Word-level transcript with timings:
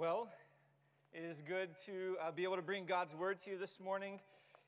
Well, 0.00 0.30
it 1.12 1.24
is 1.24 1.42
good 1.46 1.76
to 1.84 2.16
uh, 2.22 2.30
be 2.30 2.44
able 2.44 2.56
to 2.56 2.62
bring 2.62 2.86
God's 2.86 3.14
word 3.14 3.38
to 3.40 3.50
you 3.50 3.58
this 3.58 3.78
morning. 3.78 4.18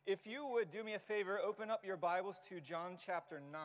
If 0.04 0.26
you 0.26 0.46
would 0.46 0.70
do 0.70 0.84
me 0.84 0.92
a 0.92 0.98
favor, 0.98 1.40
open 1.42 1.70
up 1.70 1.86
your 1.86 1.96
Bibles 1.96 2.38
to 2.50 2.60
John 2.60 2.98
chapter 3.02 3.40
9. 3.50 3.60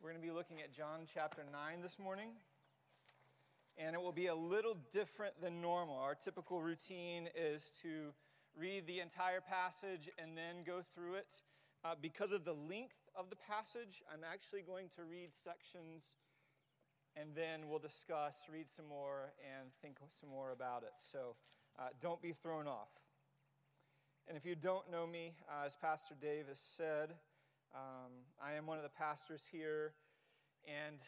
We're 0.00 0.08
going 0.08 0.18
to 0.18 0.26
be 0.26 0.32
looking 0.32 0.62
at 0.62 0.72
John 0.72 1.00
chapter 1.12 1.42
9 1.52 1.82
this 1.82 1.98
morning. 1.98 2.30
And 3.76 3.94
it 3.94 4.00
will 4.00 4.12
be 4.12 4.28
a 4.28 4.34
little 4.34 4.78
different 4.94 5.38
than 5.42 5.60
normal. 5.60 5.98
Our 5.98 6.14
typical 6.14 6.62
routine 6.62 7.28
is 7.36 7.70
to 7.82 8.14
read 8.58 8.86
the 8.86 9.00
entire 9.00 9.42
passage 9.42 10.08
and 10.16 10.38
then 10.38 10.64
go 10.66 10.80
through 10.94 11.16
it. 11.16 11.42
Uh, 11.84 11.96
because 12.00 12.32
of 12.32 12.46
the 12.46 12.54
length 12.54 13.10
of 13.14 13.28
the 13.28 13.36
passage, 13.36 14.02
I'm 14.10 14.24
actually 14.24 14.62
going 14.62 14.88
to 14.96 15.02
read 15.04 15.34
sections 15.34 16.16
and 17.16 17.34
then 17.34 17.68
we'll 17.68 17.78
discuss, 17.78 18.44
read 18.52 18.68
some 18.68 18.86
more, 18.86 19.32
and 19.40 19.70
think 19.82 19.96
some 20.08 20.28
more 20.28 20.52
about 20.52 20.82
it. 20.82 20.92
So 20.96 21.36
uh, 21.78 21.88
don't 22.00 22.20
be 22.22 22.32
thrown 22.32 22.66
off. 22.66 22.90
And 24.28 24.36
if 24.36 24.46
you 24.46 24.54
don't 24.54 24.90
know 24.90 25.06
me, 25.06 25.34
uh, 25.48 25.66
as 25.66 25.76
Pastor 25.76 26.14
Dave 26.20 26.46
has 26.48 26.60
said, 26.60 27.14
um, 27.74 28.26
I 28.42 28.54
am 28.54 28.66
one 28.66 28.76
of 28.76 28.84
the 28.84 28.90
pastors 28.90 29.46
here, 29.50 29.94
and 30.66 30.98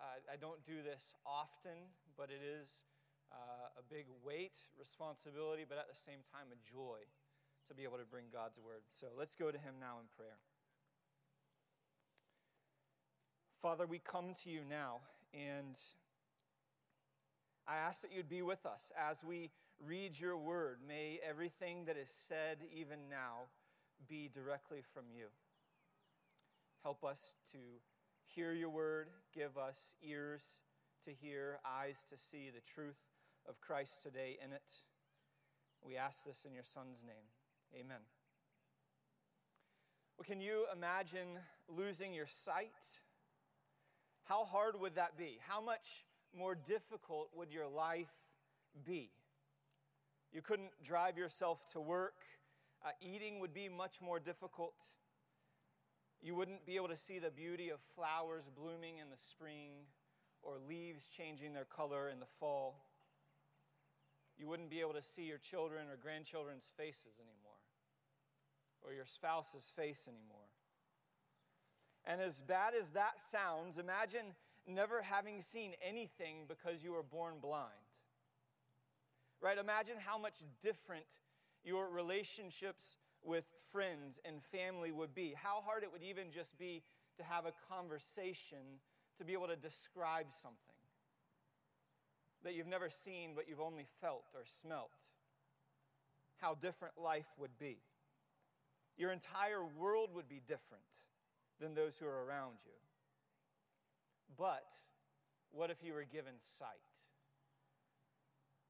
uh, 0.00 0.32
I 0.32 0.36
don't 0.36 0.64
do 0.64 0.82
this 0.82 1.14
often, 1.26 1.90
but 2.16 2.30
it 2.30 2.42
is 2.42 2.84
uh, 3.32 3.78
a 3.78 3.82
big 3.92 4.06
weight, 4.24 4.64
responsibility, 4.78 5.64
but 5.68 5.78
at 5.78 5.88
the 5.88 5.98
same 5.98 6.20
time, 6.32 6.48
a 6.52 6.58
joy 6.70 6.98
to 7.68 7.74
be 7.74 7.84
able 7.84 7.98
to 7.98 8.06
bring 8.08 8.24
God's 8.32 8.58
word. 8.58 8.82
So 8.92 9.08
let's 9.16 9.36
go 9.36 9.50
to 9.50 9.58
Him 9.58 9.74
now 9.80 9.98
in 10.00 10.06
prayer. 10.16 10.38
Father, 13.60 13.86
we 13.86 13.98
come 13.98 14.34
to 14.44 14.50
you 14.50 14.60
now, 14.68 15.00
and 15.32 15.76
I 17.66 17.76
ask 17.76 18.02
that 18.02 18.12
you'd 18.12 18.28
be 18.28 18.42
with 18.42 18.64
us 18.64 18.90
as 18.98 19.22
we 19.22 19.50
read 19.84 20.18
your 20.18 20.36
word. 20.36 20.78
May 20.86 21.20
everything 21.28 21.84
that 21.84 21.96
is 21.96 22.10
said, 22.10 22.58
even 22.74 23.08
now, 23.10 23.48
be 24.08 24.30
directly 24.32 24.82
from 24.94 25.04
you. 25.14 25.26
Help 26.82 27.04
us 27.04 27.34
to 27.52 27.58
hear 28.26 28.52
your 28.52 28.70
word, 28.70 29.08
give 29.34 29.58
us 29.58 29.94
ears 30.02 30.42
to 31.04 31.12
hear, 31.12 31.58
eyes 31.66 32.04
to 32.08 32.16
see 32.16 32.50
the 32.54 32.60
truth 32.60 32.98
of 33.48 33.60
Christ 33.60 34.02
today 34.02 34.38
in 34.44 34.52
it. 34.52 34.70
We 35.84 35.96
ask 35.96 36.24
this 36.24 36.44
in 36.46 36.54
your 36.54 36.64
Son's 36.64 37.04
name. 37.04 37.26
Amen. 37.74 38.00
Well, 40.16 40.24
can 40.24 40.40
you 40.40 40.64
imagine 40.74 41.38
losing 41.68 42.12
your 42.12 42.26
sight? 42.26 42.72
How 44.28 44.44
hard 44.44 44.78
would 44.78 44.96
that 44.96 45.16
be? 45.16 45.38
How 45.48 45.62
much 45.62 46.04
more 46.36 46.54
difficult 46.54 47.30
would 47.34 47.50
your 47.50 47.66
life 47.66 48.12
be? 48.84 49.10
You 50.32 50.42
couldn't 50.42 50.70
drive 50.84 51.16
yourself 51.16 51.60
to 51.72 51.80
work. 51.80 52.20
Uh, 52.84 52.90
eating 53.00 53.40
would 53.40 53.54
be 53.54 53.70
much 53.70 54.02
more 54.02 54.20
difficult. 54.20 54.74
You 56.20 56.34
wouldn't 56.34 56.66
be 56.66 56.76
able 56.76 56.88
to 56.88 56.96
see 56.96 57.18
the 57.18 57.30
beauty 57.30 57.70
of 57.70 57.78
flowers 57.96 58.44
blooming 58.54 58.98
in 58.98 59.08
the 59.08 59.16
spring 59.16 59.70
or 60.42 60.58
leaves 60.68 61.06
changing 61.06 61.54
their 61.54 61.64
color 61.64 62.10
in 62.10 62.20
the 62.20 62.28
fall. 62.38 62.84
You 64.36 64.46
wouldn't 64.46 64.68
be 64.68 64.80
able 64.80 64.92
to 64.92 65.02
see 65.02 65.22
your 65.22 65.38
children 65.38 65.86
or 65.88 65.96
grandchildren's 65.96 66.70
faces 66.76 67.18
anymore 67.18 67.62
or 68.84 68.92
your 68.92 69.06
spouse's 69.06 69.72
face 69.74 70.06
anymore. 70.06 70.48
And 72.06 72.20
as 72.20 72.42
bad 72.42 72.74
as 72.78 72.88
that 72.90 73.20
sounds, 73.20 73.78
imagine 73.78 74.34
never 74.66 75.02
having 75.02 75.42
seen 75.42 75.72
anything 75.86 76.44
because 76.46 76.82
you 76.82 76.92
were 76.92 77.02
born 77.02 77.34
blind. 77.40 77.72
Right? 79.40 79.58
Imagine 79.58 79.96
how 79.98 80.18
much 80.18 80.36
different 80.62 81.04
your 81.64 81.88
relationships 81.88 82.96
with 83.22 83.44
friends 83.72 84.18
and 84.24 84.42
family 84.42 84.90
would 84.90 85.14
be. 85.14 85.34
How 85.36 85.62
hard 85.64 85.82
it 85.82 85.92
would 85.92 86.02
even 86.02 86.30
just 86.30 86.58
be 86.58 86.82
to 87.18 87.24
have 87.24 87.46
a 87.46 87.52
conversation 87.72 88.80
to 89.18 89.24
be 89.24 89.32
able 89.32 89.48
to 89.48 89.56
describe 89.56 90.26
something 90.30 90.58
that 92.44 92.54
you've 92.54 92.68
never 92.68 92.88
seen 92.88 93.32
but 93.34 93.48
you've 93.48 93.60
only 93.60 93.86
felt 94.00 94.24
or 94.34 94.42
smelt. 94.44 94.90
How 96.36 96.54
different 96.54 96.94
life 96.96 97.26
would 97.38 97.58
be. 97.58 97.78
Your 98.96 99.12
entire 99.12 99.64
world 99.64 100.10
would 100.14 100.28
be 100.28 100.40
different 100.46 100.84
than 101.60 101.74
those 101.74 101.96
who 101.96 102.06
are 102.06 102.24
around 102.24 102.56
you. 102.64 102.72
But 104.36 104.66
what 105.50 105.70
if 105.70 105.82
you 105.82 105.94
were 105.94 106.04
given 106.04 106.34
sight? 106.58 106.68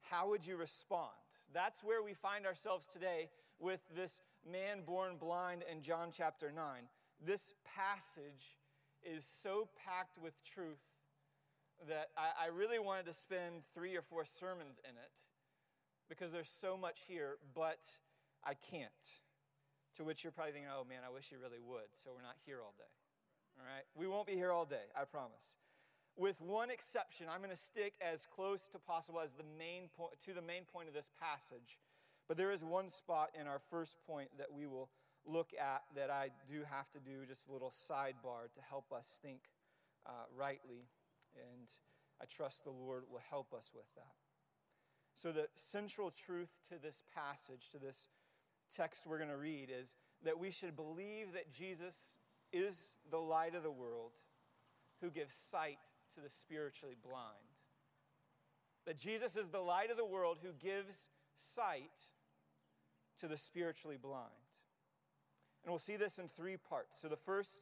How 0.01 0.29
would 0.29 0.45
you 0.45 0.57
respond? 0.57 1.11
That's 1.53 1.83
where 1.83 2.01
we 2.01 2.13
find 2.13 2.45
ourselves 2.45 2.85
today 2.91 3.29
with 3.59 3.81
this 3.95 4.21
man 4.49 4.81
born 4.85 5.17
blind 5.19 5.63
in 5.71 5.81
John 5.81 6.09
chapter 6.15 6.51
9. 6.51 6.63
This 7.23 7.53
passage 7.65 8.57
is 9.03 9.25
so 9.25 9.67
packed 9.85 10.17
with 10.21 10.33
truth 10.43 10.79
that 11.87 12.09
I, 12.17 12.45
I 12.45 12.47
really 12.47 12.79
wanted 12.79 13.05
to 13.05 13.13
spend 13.13 13.63
three 13.73 13.95
or 13.95 14.01
four 14.01 14.25
sermons 14.25 14.79
in 14.83 14.91
it 14.91 15.11
because 16.09 16.31
there's 16.31 16.49
so 16.49 16.75
much 16.75 16.99
here, 17.07 17.37
but 17.53 17.79
I 18.43 18.53
can't. 18.53 18.89
To 19.99 20.07
which 20.07 20.23
you're 20.23 20.31
probably 20.31 20.55
thinking, 20.55 20.71
oh 20.71 20.87
man, 20.87 21.03
I 21.03 21.11
wish 21.11 21.27
you 21.27 21.43
really 21.43 21.59
would, 21.59 21.91
so 21.99 22.15
we're 22.15 22.23
not 22.23 22.39
here 22.47 22.63
all 22.63 22.73
day. 22.79 22.87
All 23.59 23.67
right? 23.67 23.83
We 23.99 24.07
won't 24.07 24.27
be 24.31 24.39
here 24.39 24.49
all 24.49 24.63
day, 24.63 24.87
I 24.95 25.03
promise. 25.03 25.59
With 26.15 26.39
one 26.39 26.71
exception, 26.71 27.27
I'm 27.27 27.43
going 27.43 27.51
to 27.51 27.59
stick 27.59 27.99
as 27.99 28.23
close 28.23 28.71
to 28.71 28.79
possible 28.79 29.19
as 29.19 29.35
the 29.35 29.43
main 29.59 29.91
point, 29.91 30.15
to 30.23 30.31
the 30.31 30.41
main 30.41 30.63
point 30.63 30.87
of 30.87 30.93
this 30.93 31.11
passage. 31.19 31.83
But 32.29 32.37
there 32.37 32.55
is 32.55 32.63
one 32.63 32.89
spot 32.89 33.35
in 33.35 33.45
our 33.45 33.59
first 33.69 33.97
point 34.07 34.29
that 34.37 34.47
we 34.47 34.67
will 34.67 34.87
look 35.27 35.51
at 35.59 35.83
that 35.97 36.09
I 36.09 36.31
do 36.47 36.63
have 36.63 36.89
to 36.91 36.99
do 37.03 37.27
just 37.27 37.49
a 37.49 37.51
little 37.51 37.71
sidebar 37.75 38.47
to 38.55 38.61
help 38.69 38.93
us 38.95 39.19
think 39.21 39.51
uh, 40.07 40.31
rightly. 40.31 40.87
And 41.35 41.67
I 42.21 42.25
trust 42.25 42.63
the 42.63 42.71
Lord 42.71 43.03
will 43.11 43.23
help 43.29 43.53
us 43.53 43.71
with 43.75 43.91
that. 43.95 44.15
So, 45.15 45.33
the 45.33 45.49
central 45.55 46.09
truth 46.11 46.55
to 46.69 46.79
this 46.81 47.03
passage, 47.13 47.67
to 47.73 47.79
this 47.79 48.07
text 48.75 49.05
we're 49.07 49.17
going 49.17 49.29
to 49.29 49.37
read 49.37 49.69
is 49.69 49.95
that 50.23 50.39
we 50.39 50.51
should 50.51 50.75
believe 50.75 51.33
that 51.33 51.53
Jesus 51.53 51.95
is 52.51 52.95
the 53.09 53.17
light 53.17 53.55
of 53.55 53.63
the 53.63 53.71
world 53.71 54.11
who 55.01 55.09
gives 55.09 55.33
sight 55.33 55.77
to 56.15 56.21
the 56.21 56.29
spiritually 56.29 56.95
blind. 57.03 57.25
That 58.85 58.97
Jesus 58.97 59.35
is 59.35 59.49
the 59.49 59.59
light 59.59 59.91
of 59.91 59.97
the 59.97 60.05
world 60.05 60.37
who 60.41 60.51
gives 60.53 61.09
sight 61.37 61.91
to 63.19 63.27
the 63.27 63.37
spiritually 63.37 63.97
blind. 64.01 64.29
And 65.63 65.71
we'll 65.71 65.79
see 65.79 65.97
this 65.97 66.19
in 66.19 66.29
three 66.29 66.57
parts. 66.57 66.99
So 67.01 67.07
the 67.07 67.17
first 67.17 67.61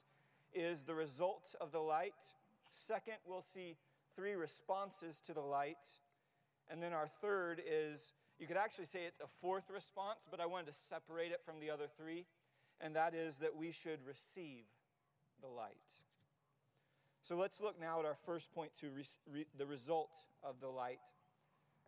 is 0.54 0.84
the 0.84 0.96
result 0.96 1.56
of 1.60 1.72
the 1.72 1.80
light. 1.80 2.14
Second, 2.72 3.16
we'll 3.26 3.44
see 3.54 3.76
three 4.16 4.34
responses 4.34 5.20
to 5.26 5.34
the 5.34 5.42
light. 5.42 5.88
And 6.70 6.82
then 6.82 6.94
our 6.94 7.08
third 7.22 7.62
is 7.66 8.14
you 8.40 8.48
could 8.48 8.58
actually 8.58 8.86
say 8.86 9.06
it's 9.06 9.20
a 9.20 9.28
fourth 9.42 9.70
response, 9.70 10.28
but 10.30 10.40
I 10.40 10.46
wanted 10.46 10.68
to 10.68 10.74
separate 10.74 11.32
it 11.32 11.42
from 11.46 11.60
the 11.60 11.70
other 11.70 11.88
three, 11.98 12.26
and 12.80 12.96
that 12.96 13.14
is 13.16 13.40
that 13.40 13.56
we 13.56 13.72
should 13.72 14.00
receive 14.06 14.66
the 15.42 15.48
light. 15.48 15.76
So 17.24 17.36
let's 17.36 17.60
look 17.60 17.80
now 17.80 18.00
at 18.00 18.06
our 18.06 18.18
first 18.26 18.54
point 18.54 18.72
to 18.80 18.90
re- 18.90 19.04
re- 19.32 19.48
the 19.58 19.66
result 19.66 20.12
of 20.44 20.62
the 20.62 20.70
light, 20.70 21.00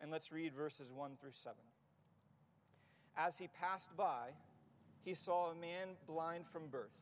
and 0.00 0.10
let's 0.10 0.32
read 0.32 0.54
verses 0.54 0.90
1 0.92 1.12
through 1.20 1.30
7. 1.32 1.56
As 3.16 3.38
he 3.38 3.48
passed 3.48 3.96
by, 3.96 4.30
he 5.02 5.14
saw 5.14 5.50
a 5.50 5.54
man 5.54 5.96
blind 6.06 6.46
from 6.46 6.68
birth, 6.68 6.98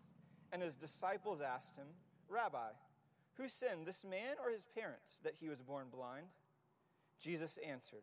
and 0.52 0.62
his 0.62 0.76
disciples 0.76 1.40
asked 1.40 1.76
him, 1.76 1.86
Rabbi, 2.28 2.70
who 3.38 3.48
sinned, 3.48 3.86
this 3.86 4.04
man 4.04 4.36
or 4.44 4.50
his 4.50 4.66
parents, 4.74 5.20
that 5.24 5.34
he 5.40 5.48
was 5.48 5.62
born 5.62 5.86
blind? 5.90 6.26
Jesus 7.20 7.58
answered, 7.66 8.02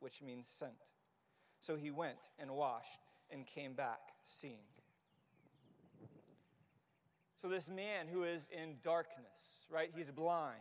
which 0.00 0.22
means 0.22 0.48
sent. 0.48 0.72
So 1.60 1.76
he 1.76 1.90
went 1.90 2.30
and 2.38 2.50
washed 2.50 3.00
and 3.30 3.46
came 3.46 3.74
back 3.74 4.00
seeing. 4.24 4.64
So, 7.40 7.48
this 7.48 7.70
man 7.70 8.06
who 8.12 8.24
is 8.24 8.50
in 8.52 8.76
darkness, 8.84 9.66
right, 9.70 9.90
he's 9.94 10.10
blind. 10.10 10.58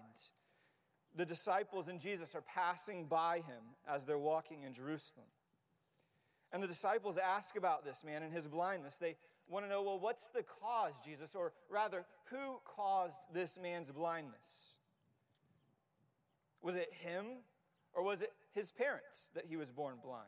the 1.16 1.26
disciples 1.26 1.90
and 1.90 2.00
Jesus 2.00 2.36
are 2.36 2.44
passing 2.44 3.06
by 3.06 3.38
him 3.38 3.76
as 3.88 4.06
they're 4.06 4.18
walking 4.18 4.64
in 4.64 4.74
Jerusalem. 4.74 5.26
And 6.54 6.64
the 6.64 6.68
disciples 6.68 7.18
ask 7.18 7.58
about 7.58 7.84
this 7.84 8.04
man 8.06 8.24
and 8.24 8.32
his 8.32 8.48
blindness. 8.48 8.96
They 8.96 9.18
want 9.50 9.66
to 9.66 9.70
know, 9.70 9.82
well, 9.82 10.00
what's 10.00 10.28
the 10.28 10.44
cause, 10.44 10.94
Jesus? 11.04 11.36
Or 11.36 11.52
rather, 11.70 12.06
who 12.26 12.60
caused 12.64 13.18
this 13.34 13.60
man's 13.60 13.92
blindness? 13.92 14.74
Was 16.62 16.76
it 16.76 16.90
him 16.94 17.26
or 17.94 18.04
was 18.04 18.22
it 18.22 18.32
his 18.54 18.72
parents 18.72 19.30
that 19.36 19.46
he 19.48 19.58
was 19.58 19.72
born 19.72 19.96
blind? 20.04 20.28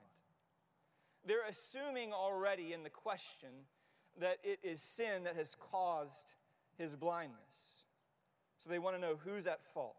They're 1.26 1.48
assuming 1.48 2.14
already 2.14 2.74
in 2.74 2.84
the 2.84 2.90
question 2.90 3.50
that 4.20 4.38
it 4.44 4.60
is 4.64 4.82
sin 4.82 5.24
that 5.24 5.36
has 5.36 5.56
caused 5.56 6.34
his 6.78 6.96
blindness. 6.96 7.84
So 8.60 8.70
they 8.70 8.80
want 8.80 8.96
to 8.96 9.02
know 9.02 9.20
who's 9.24 9.48
at 9.48 9.60
fault. 9.74 9.96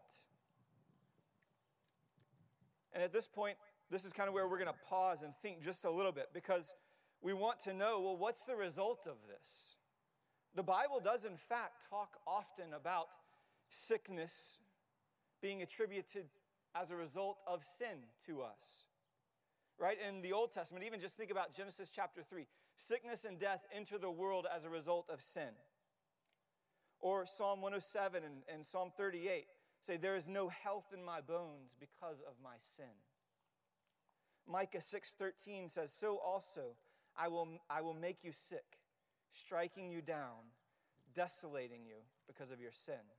And 2.93 3.01
at 3.03 3.11
this 3.11 3.27
point, 3.27 3.57
this 3.89 4.05
is 4.05 4.13
kind 4.13 4.27
of 4.27 4.33
where 4.33 4.47
we're 4.47 4.57
going 4.57 4.67
to 4.67 4.89
pause 4.89 5.23
and 5.23 5.33
think 5.41 5.61
just 5.61 5.85
a 5.85 5.89
little 5.89 6.11
bit 6.11 6.29
because 6.33 6.73
we 7.21 7.33
want 7.33 7.59
to 7.61 7.73
know 7.73 7.99
well, 8.01 8.17
what's 8.17 8.45
the 8.45 8.55
result 8.55 9.01
of 9.07 9.15
this? 9.27 9.75
The 10.55 10.63
Bible 10.63 11.01
does, 11.03 11.25
in 11.25 11.37
fact, 11.37 11.89
talk 11.89 12.19
often 12.27 12.73
about 12.75 13.07
sickness 13.69 14.59
being 15.41 15.61
attributed 15.61 16.25
as 16.75 16.91
a 16.91 16.95
result 16.95 17.37
of 17.47 17.63
sin 17.63 18.07
to 18.27 18.41
us. 18.41 18.85
Right? 19.79 19.97
In 20.07 20.21
the 20.21 20.33
Old 20.33 20.53
Testament, 20.53 20.85
even 20.85 20.99
just 20.99 21.15
think 21.15 21.31
about 21.31 21.55
Genesis 21.55 21.89
chapter 21.93 22.21
3 22.21 22.47
sickness 22.75 23.23
and 23.23 23.39
death 23.39 23.65
enter 23.75 23.97
the 23.97 24.09
world 24.09 24.47
as 24.53 24.65
a 24.65 24.69
result 24.69 25.09
of 25.11 25.21
sin. 25.21 25.53
Or 26.99 27.25
Psalm 27.25 27.61
107 27.61 28.23
and, 28.23 28.43
and 28.51 28.65
Psalm 28.65 28.91
38 28.95 29.45
say, 29.79 29.97
There 29.97 30.15
is 30.15 30.27
no 30.27 30.47
health 30.47 30.85
in 30.93 31.03
my 31.03 31.21
bones 31.21 31.75
because 31.79 32.21
of 32.27 32.35
my 32.43 32.55
sin. 32.75 32.85
Micah 34.47 34.81
6:13 34.81 35.69
says, 35.69 35.93
"So 35.93 36.17
also 36.17 36.75
I 37.15 37.27
will, 37.27 37.61
I 37.69 37.81
will 37.81 37.93
make 37.93 38.23
you 38.23 38.31
sick, 38.31 38.79
striking 39.31 39.89
you 39.89 40.01
down, 40.01 40.51
desolating 41.13 41.85
you 41.85 42.03
because 42.27 42.51
of 42.51 42.59
your 42.59 42.71
sin." 42.71 43.11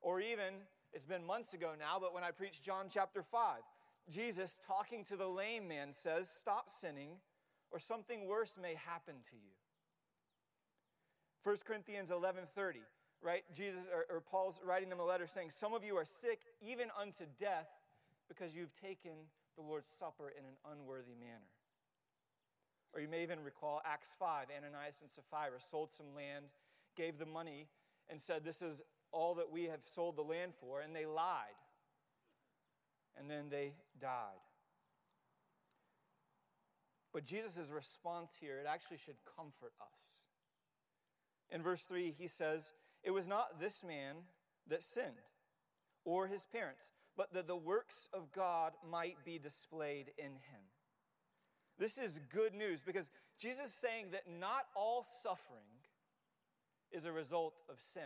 Or 0.00 0.20
even, 0.20 0.66
it's 0.92 1.06
been 1.06 1.24
months 1.24 1.54
ago 1.54 1.72
now, 1.78 1.98
but 2.00 2.14
when 2.14 2.24
I 2.24 2.30
preached 2.30 2.62
John 2.62 2.86
chapter 2.88 3.22
5, 3.22 3.62
Jesus 4.08 4.58
talking 4.66 5.04
to 5.04 5.16
the 5.16 5.28
lame 5.28 5.68
man 5.68 5.92
says, 5.92 6.28
"Stop 6.28 6.70
sinning, 6.70 7.20
or 7.70 7.78
something 7.78 8.26
worse 8.26 8.56
may 8.56 8.74
happen 8.74 9.22
to 9.30 9.36
you." 9.36 9.52
1 11.42 11.64
Corinthians 11.64 12.10
11:30, 12.10 12.84
right? 13.22 13.44
Jesus 13.52 13.84
or, 13.92 14.06
or 14.16 14.20
Paul's 14.20 14.60
writing 14.62 14.88
them 14.88 15.00
a 15.00 15.04
letter 15.04 15.26
saying, 15.26 15.50
"Some 15.50 15.74
of 15.74 15.84
you 15.84 15.96
are 15.96 16.04
sick 16.04 16.44
even 16.60 16.90
unto 16.98 17.26
death 17.38 17.68
because 18.28 18.54
you've 18.54 18.74
taken 18.74 19.28
the 19.56 19.62
Lord's 19.62 19.88
Supper 19.88 20.30
in 20.30 20.44
an 20.44 20.56
unworthy 20.72 21.14
manner. 21.14 21.50
Or 22.94 23.00
you 23.00 23.08
may 23.08 23.22
even 23.22 23.42
recall 23.44 23.82
Acts 23.84 24.14
5 24.18 24.46
Ananias 24.56 25.00
and 25.00 25.10
Sapphira 25.10 25.60
sold 25.60 25.92
some 25.92 26.14
land, 26.14 26.46
gave 26.96 27.18
the 27.18 27.26
money, 27.26 27.68
and 28.08 28.20
said, 28.20 28.44
This 28.44 28.62
is 28.62 28.82
all 29.12 29.34
that 29.36 29.50
we 29.50 29.64
have 29.64 29.80
sold 29.84 30.16
the 30.16 30.22
land 30.22 30.52
for, 30.60 30.80
and 30.80 30.94
they 30.94 31.06
lied. 31.06 31.58
And 33.18 33.30
then 33.30 33.48
they 33.50 33.74
died. 34.00 34.40
But 37.12 37.24
Jesus' 37.24 37.70
response 37.70 38.36
here, 38.40 38.58
it 38.58 38.66
actually 38.68 38.98
should 38.98 39.16
comfort 39.36 39.72
us. 39.80 40.18
In 41.50 41.62
verse 41.62 41.84
3, 41.84 42.14
he 42.16 42.28
says, 42.28 42.72
It 43.02 43.10
was 43.10 43.26
not 43.26 43.60
this 43.60 43.82
man 43.82 44.16
that 44.68 44.84
sinned, 44.84 45.28
or 46.04 46.28
his 46.28 46.46
parents, 46.46 46.92
but 47.16 47.34
that 47.34 47.48
the 47.48 47.56
works 47.56 48.08
of 48.12 48.32
God 48.32 48.74
might 48.88 49.24
be 49.24 49.38
displayed 49.38 50.12
in 50.16 50.32
him. 50.32 50.70
This 51.78 51.98
is 51.98 52.20
good 52.32 52.54
news 52.54 52.82
because 52.82 53.10
Jesus 53.38 53.66
is 53.66 53.74
saying 53.74 54.10
that 54.12 54.24
not 54.38 54.66
all 54.76 55.04
suffering 55.22 55.80
is 56.92 57.04
a 57.04 57.12
result 57.12 57.54
of 57.68 57.80
sin. 57.80 58.02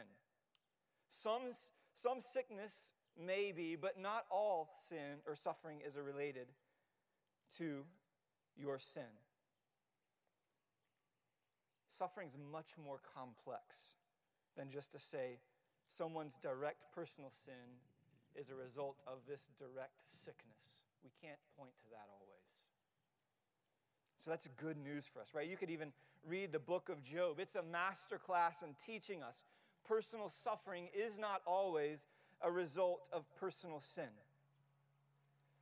Some, 1.14 1.42
some 1.94 2.20
sickness 2.20 2.92
may 3.16 3.52
be, 3.52 3.76
but 3.76 4.00
not 4.00 4.24
all 4.30 4.70
sin 4.76 5.22
or 5.26 5.36
suffering 5.36 5.78
is 5.86 5.96
related 5.96 6.48
to 7.58 7.84
your 8.56 8.78
sin. 8.78 9.14
Suffering 11.88 12.26
is 12.26 12.36
much 12.50 12.72
more 12.82 12.98
complex 13.14 13.94
than 14.56 14.70
just 14.70 14.90
to 14.92 14.98
say 14.98 15.38
someone's 15.86 16.36
direct 16.42 16.92
personal 16.92 17.30
sin 17.32 17.78
is 18.34 18.50
a 18.50 18.54
result 18.54 18.96
of 19.06 19.18
this 19.28 19.50
direct 19.56 20.02
sickness. 20.10 20.82
We 21.04 21.10
can't 21.22 21.38
point 21.56 21.74
to 21.82 21.90
that 21.90 22.08
always. 22.10 22.34
So 24.18 24.30
that's 24.30 24.48
good 24.56 24.76
news 24.76 25.06
for 25.06 25.20
us, 25.20 25.28
right? 25.32 25.48
You 25.48 25.56
could 25.56 25.70
even 25.70 25.92
read 26.26 26.50
the 26.50 26.58
book 26.58 26.88
of 26.88 27.04
Job. 27.04 27.38
It's 27.38 27.54
a 27.54 27.62
master 27.62 28.18
class 28.18 28.62
in 28.62 28.74
teaching 28.84 29.22
us 29.22 29.44
personal 29.86 30.28
suffering 30.28 30.88
is 30.94 31.18
not 31.18 31.42
always 31.46 32.06
a 32.42 32.50
result 32.50 33.00
of 33.12 33.24
personal 33.38 33.80
sin. 33.80 34.10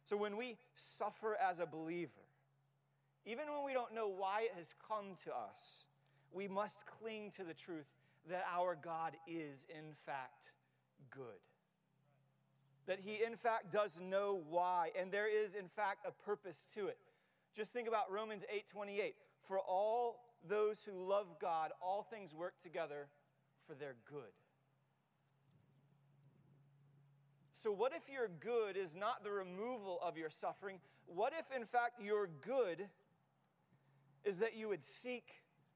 So 0.05 0.17
when 0.17 0.37
we 0.37 0.59
suffer 0.75 1.37
as 1.37 1.59
a 1.59 1.67
believer, 1.67 2.11
even 3.25 3.45
when 3.55 3.65
we 3.65 3.73
don't 3.73 3.95
know 3.95 4.09
why 4.09 4.43
it 4.43 4.53
has 4.57 4.75
come 4.89 5.15
to 5.25 5.31
us, 5.31 5.85
we 6.33 6.49
must 6.49 6.85
cling 6.87 7.31
to 7.37 7.45
the 7.45 7.55
truth 7.55 7.87
that 8.29 8.45
our 8.53 8.77
God 8.81 9.13
is, 9.27 9.65
in 9.69 9.95
fact, 10.07 10.53
good. 11.11 11.25
That 12.87 12.99
he 13.01 13.23
in 13.25 13.37
fact 13.37 13.73
does 13.73 14.01
know 14.01 14.43
why 14.49 14.91
and 14.99 15.13
there 15.13 15.29
is 15.29 15.55
in 15.55 15.69
fact 15.69 16.05
a 16.07 16.11
purpose 16.25 16.67
to 16.75 16.89
it. 16.89 16.99
Just 17.55 17.73
think 17.73 17.87
about 17.87 18.11
romans 18.11 18.43
8.28 18.77 19.13
for 19.47 19.61
all 19.61 20.25
those 20.49 20.83
who 20.83 20.93
love 20.93 21.27
god 21.41 21.71
all 21.81 22.03
things 22.03 22.35
work 22.35 22.55
together 22.61 23.07
for 23.73 23.79
their 23.79 23.95
good 24.11 24.33
so 27.53 27.73
what 27.73 27.93
if 27.95 28.13
your 28.13 28.29
good 28.41 28.77
is 28.77 28.95
not 28.95 29.25
the 29.25 29.31
removal 29.31 29.99
of 30.03 30.17
your 30.17 30.31
suffering 30.31 30.79
what 31.07 31.33
if 31.39 31.57
in 31.57 31.65
fact 31.65 32.01
your 32.03 32.29
good 32.45 32.89
is 34.25 34.39
that 34.39 34.57
you 34.57 34.69
would 34.69 34.85
seek 34.85 35.29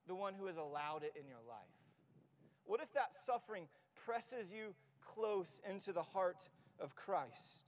the 0.06 0.14
one 0.14 0.34
who 0.38 0.46
has 0.46 0.56
allowed 0.56 1.02
it 1.02 1.12
in 1.18 1.26
your 1.26 1.40
life 1.48 1.58
what 2.66 2.80
if 2.82 2.92
that 2.92 3.16
suffering 3.16 3.66
presses 4.04 4.52
you 4.52 4.74
close 5.16 5.60
into 5.68 5.92
the 5.92 6.02
heart 6.02 6.48
of 6.78 6.94
Christ. 6.94 7.64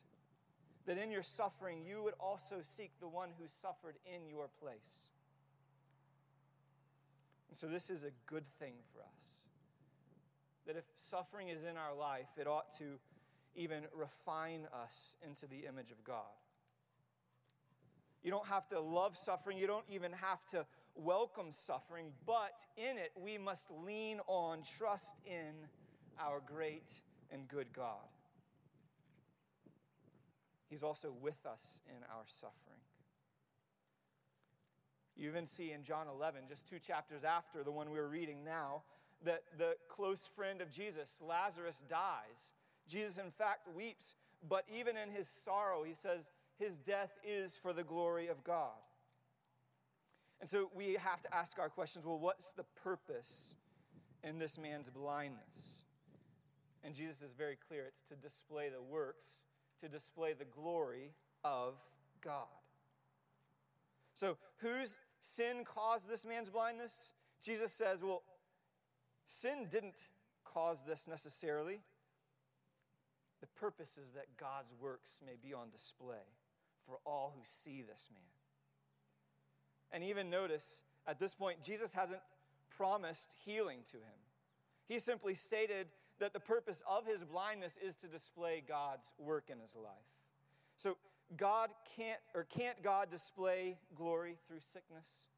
That 0.87 0.99
in 0.99 1.11
your 1.11 1.23
suffering, 1.23 1.83
you 1.87 2.03
would 2.03 2.15
also 2.19 2.57
seek 2.63 2.93
the 3.01 3.09
one 3.09 3.31
who 3.39 3.47
suffered 3.47 3.97
in 4.07 4.27
your 4.29 4.49
place. 4.61 5.11
And 7.49 7.57
so, 7.57 7.67
this 7.67 7.91
is 7.91 8.05
a 8.05 8.11
good 8.27 8.45
thing 8.59 8.75
for 8.93 9.01
us. 9.01 9.38
That 10.69 10.77
if 10.77 10.85
suffering 10.97 11.49
is 11.49 11.65
in 11.65 11.77
our 11.79 11.95
life, 11.95 12.29
it 12.39 12.47
ought 12.47 12.71
to 12.77 13.01
even 13.57 13.85
refine 13.97 14.69
us 14.85 15.17
into 15.27 15.47
the 15.47 15.67
image 15.67 15.91
of 15.91 16.05
God. 16.05 16.37
You 18.23 18.31
don't 18.31 18.47
have 18.49 18.69
to 18.69 18.79
love 18.79 19.17
suffering, 19.17 19.57
you 19.57 19.67
don't 19.67 19.87
even 19.91 20.13
have 20.13 20.45
to 20.51 20.67
welcome 20.95 21.53
suffering, 21.53 22.13
but 22.27 22.61
in 22.77 22.99
it, 22.99 23.13
we 23.17 23.39
must 23.39 23.65
lean 23.85 24.21
on, 24.27 24.59
trust 24.79 25.13
in 25.25 25.55
our 26.21 26.43
great 26.45 26.93
and 27.31 27.49
good 27.49 27.73
God. 27.73 28.07
He's 30.69 30.83
also 30.83 31.15
with 31.23 31.47
us 31.47 31.81
in 31.89 32.03
our 32.15 32.25
suffering. 32.27 32.53
You 35.17 35.31
even 35.31 35.47
see 35.47 35.73
in 35.73 35.83
John 35.83 36.09
11, 36.09 36.43
just 36.47 36.69
two 36.69 36.79
chapters 36.79 37.25
after 37.25 37.65
the 37.65 37.73
one 37.73 37.91
we're 37.91 38.07
reading 38.07 38.45
now, 38.45 38.83
that 39.25 39.43
the 39.57 39.77
close 39.89 40.29
friend 40.37 40.61
of 40.61 40.71
Jesus, 40.71 41.21
Lazarus, 41.27 41.83
dies. 41.89 42.53
Jesus, 42.89 43.19
in 43.19 43.31
fact, 43.31 43.69
weeps, 43.75 44.15
but 44.49 44.65
even 44.75 44.97
in 44.97 45.11
his 45.11 45.29
sorrow, 45.29 45.83
he 45.83 45.95
says, 45.95 46.31
his 46.59 46.79
death 46.79 47.11
is 47.25 47.59
for 47.59 47.73
the 47.73 47.85
glory 47.85 48.29
of 48.29 48.43
God. 48.45 48.79
And 50.41 50.49
so 50.49 50.71
we 50.75 50.95
have 50.95 51.21
to 51.23 51.35
ask 51.35 51.59
our 51.59 51.69
questions 51.69 52.05
well, 52.07 52.19
what's 52.19 52.53
the 52.53 52.65
purpose 52.83 53.55
in 54.23 54.39
this 54.39 54.59
man's 54.59 54.89
blindness? 54.89 55.85
And 56.85 56.95
Jesus 56.95 57.23
is 57.23 57.33
very 57.33 57.57
clear 57.69 57.85
it's 57.87 58.05
to 58.05 58.15
display 58.15 58.69
the 58.69 58.83
works 58.83 59.43
to 59.81 59.89
display 59.89 60.33
the 60.33 60.45
glory 60.45 61.13
of 61.45 61.75
God. 62.21 62.47
So, 64.15 64.37
whose 64.59 64.99
sin 65.23 65.65
caused 65.65 66.09
this 66.09 66.25
man's 66.25 66.51
blindness? 66.51 67.13
Jesus 67.43 67.73
says, 67.73 68.03
well, 68.03 68.23
sin 69.29 69.69
didn't 69.71 69.95
cause 70.45 70.83
this 70.83 71.07
necessarily. 71.07 71.81
The 73.41 73.47
purpose 73.47 73.97
is 73.97 74.13
that 74.15 74.37
God's 74.37 74.75
works 74.81 75.21
may 75.25 75.37
be 75.41 75.55
on 75.55 75.71
display 75.71 76.27
for 76.87 76.99
all 77.07 77.33
who 77.37 77.43
see 77.45 77.83
this 77.83 78.09
man. 78.13 78.23
And 79.93 80.03
even 80.03 80.29
notice, 80.29 80.83
at 81.07 81.21
this 81.21 81.35
point, 81.35 81.63
Jesus 81.63 81.93
hasn't 81.93 82.21
promised 82.77 83.35
healing 83.45 83.81
to 83.91 83.97
him. 83.97 84.19
He 84.87 84.99
simply 84.99 85.35
stated 85.35 85.87
that 86.19 86.33
the 86.33 86.41
purpose 86.41 86.83
of 86.89 87.07
his 87.07 87.23
blindness 87.25 87.79
is 87.85 87.97
to 87.97 88.07
display 88.07 88.63
God's 88.67 89.13
work 89.19 89.51
in 89.51 89.59
his 89.61 89.77
life. 89.77 89.93
So, 90.77 90.97
God 91.37 91.71
can't, 91.97 92.21
or 92.35 92.45
can't 92.45 92.83
God 92.83 93.11
display 93.11 93.77
glory 93.95 94.37
through 94.49 94.61
sickness? 94.73 95.29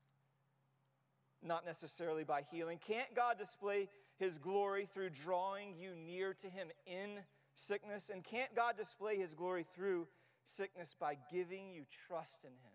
Not 1.43 1.65
necessarily 1.65 2.25
by 2.25 2.43
healing. 2.51 2.79
Can't 2.87 3.15
God 3.15 3.39
display 3.39 3.89
his 4.19 4.39
glory 4.39 4.87
through 4.93 5.11
drawing 5.11 5.75
you 5.79 5.95
near 5.95 6.35
to 6.35 6.49
him 6.49 6.69
in 6.87 7.19
sickness? 7.55 8.11
And 8.13 8.23
can't 8.23 8.55
God 8.55 8.77
display 8.77 9.17
his 9.17 9.35
glory 9.35 9.65
through 9.75 10.07
sickness 10.45 10.95
by 10.99 11.17
giving 11.33 11.71
you 11.71 11.85
trust 12.07 12.45
in 12.45 12.51
him? 12.51 12.75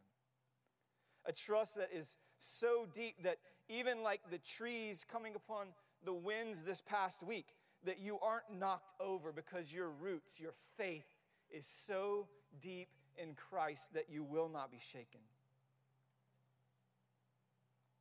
A 1.26 1.32
trust 1.32 1.76
that 1.76 1.90
is 1.94 2.18
so 2.40 2.88
deep 2.94 3.24
that 3.24 3.38
even 3.70 4.04
like 4.04 4.22
the 4.30 4.38
trees 4.40 5.06
coming 5.10 5.36
upon 5.36 5.68
the 6.04 6.14
winds 6.14 6.64
this 6.64 6.82
past 6.82 7.24
week, 7.24 7.48
that 7.86 8.00
you 8.00 8.20
aren't 8.20 8.60
knocked 8.60 8.90
over 9.00 9.32
because 9.32 9.72
your 9.72 9.90
roots, 9.90 10.40
your 10.40 10.54
faith 10.78 11.06
is 11.52 11.66
so 11.66 12.28
deep 12.62 12.90
in 13.18 13.34
Christ 13.36 13.94
that 13.94 14.06
you 14.10 14.24
will 14.24 14.50
not 14.50 14.72
be 14.72 14.80
shaken. 14.92 15.22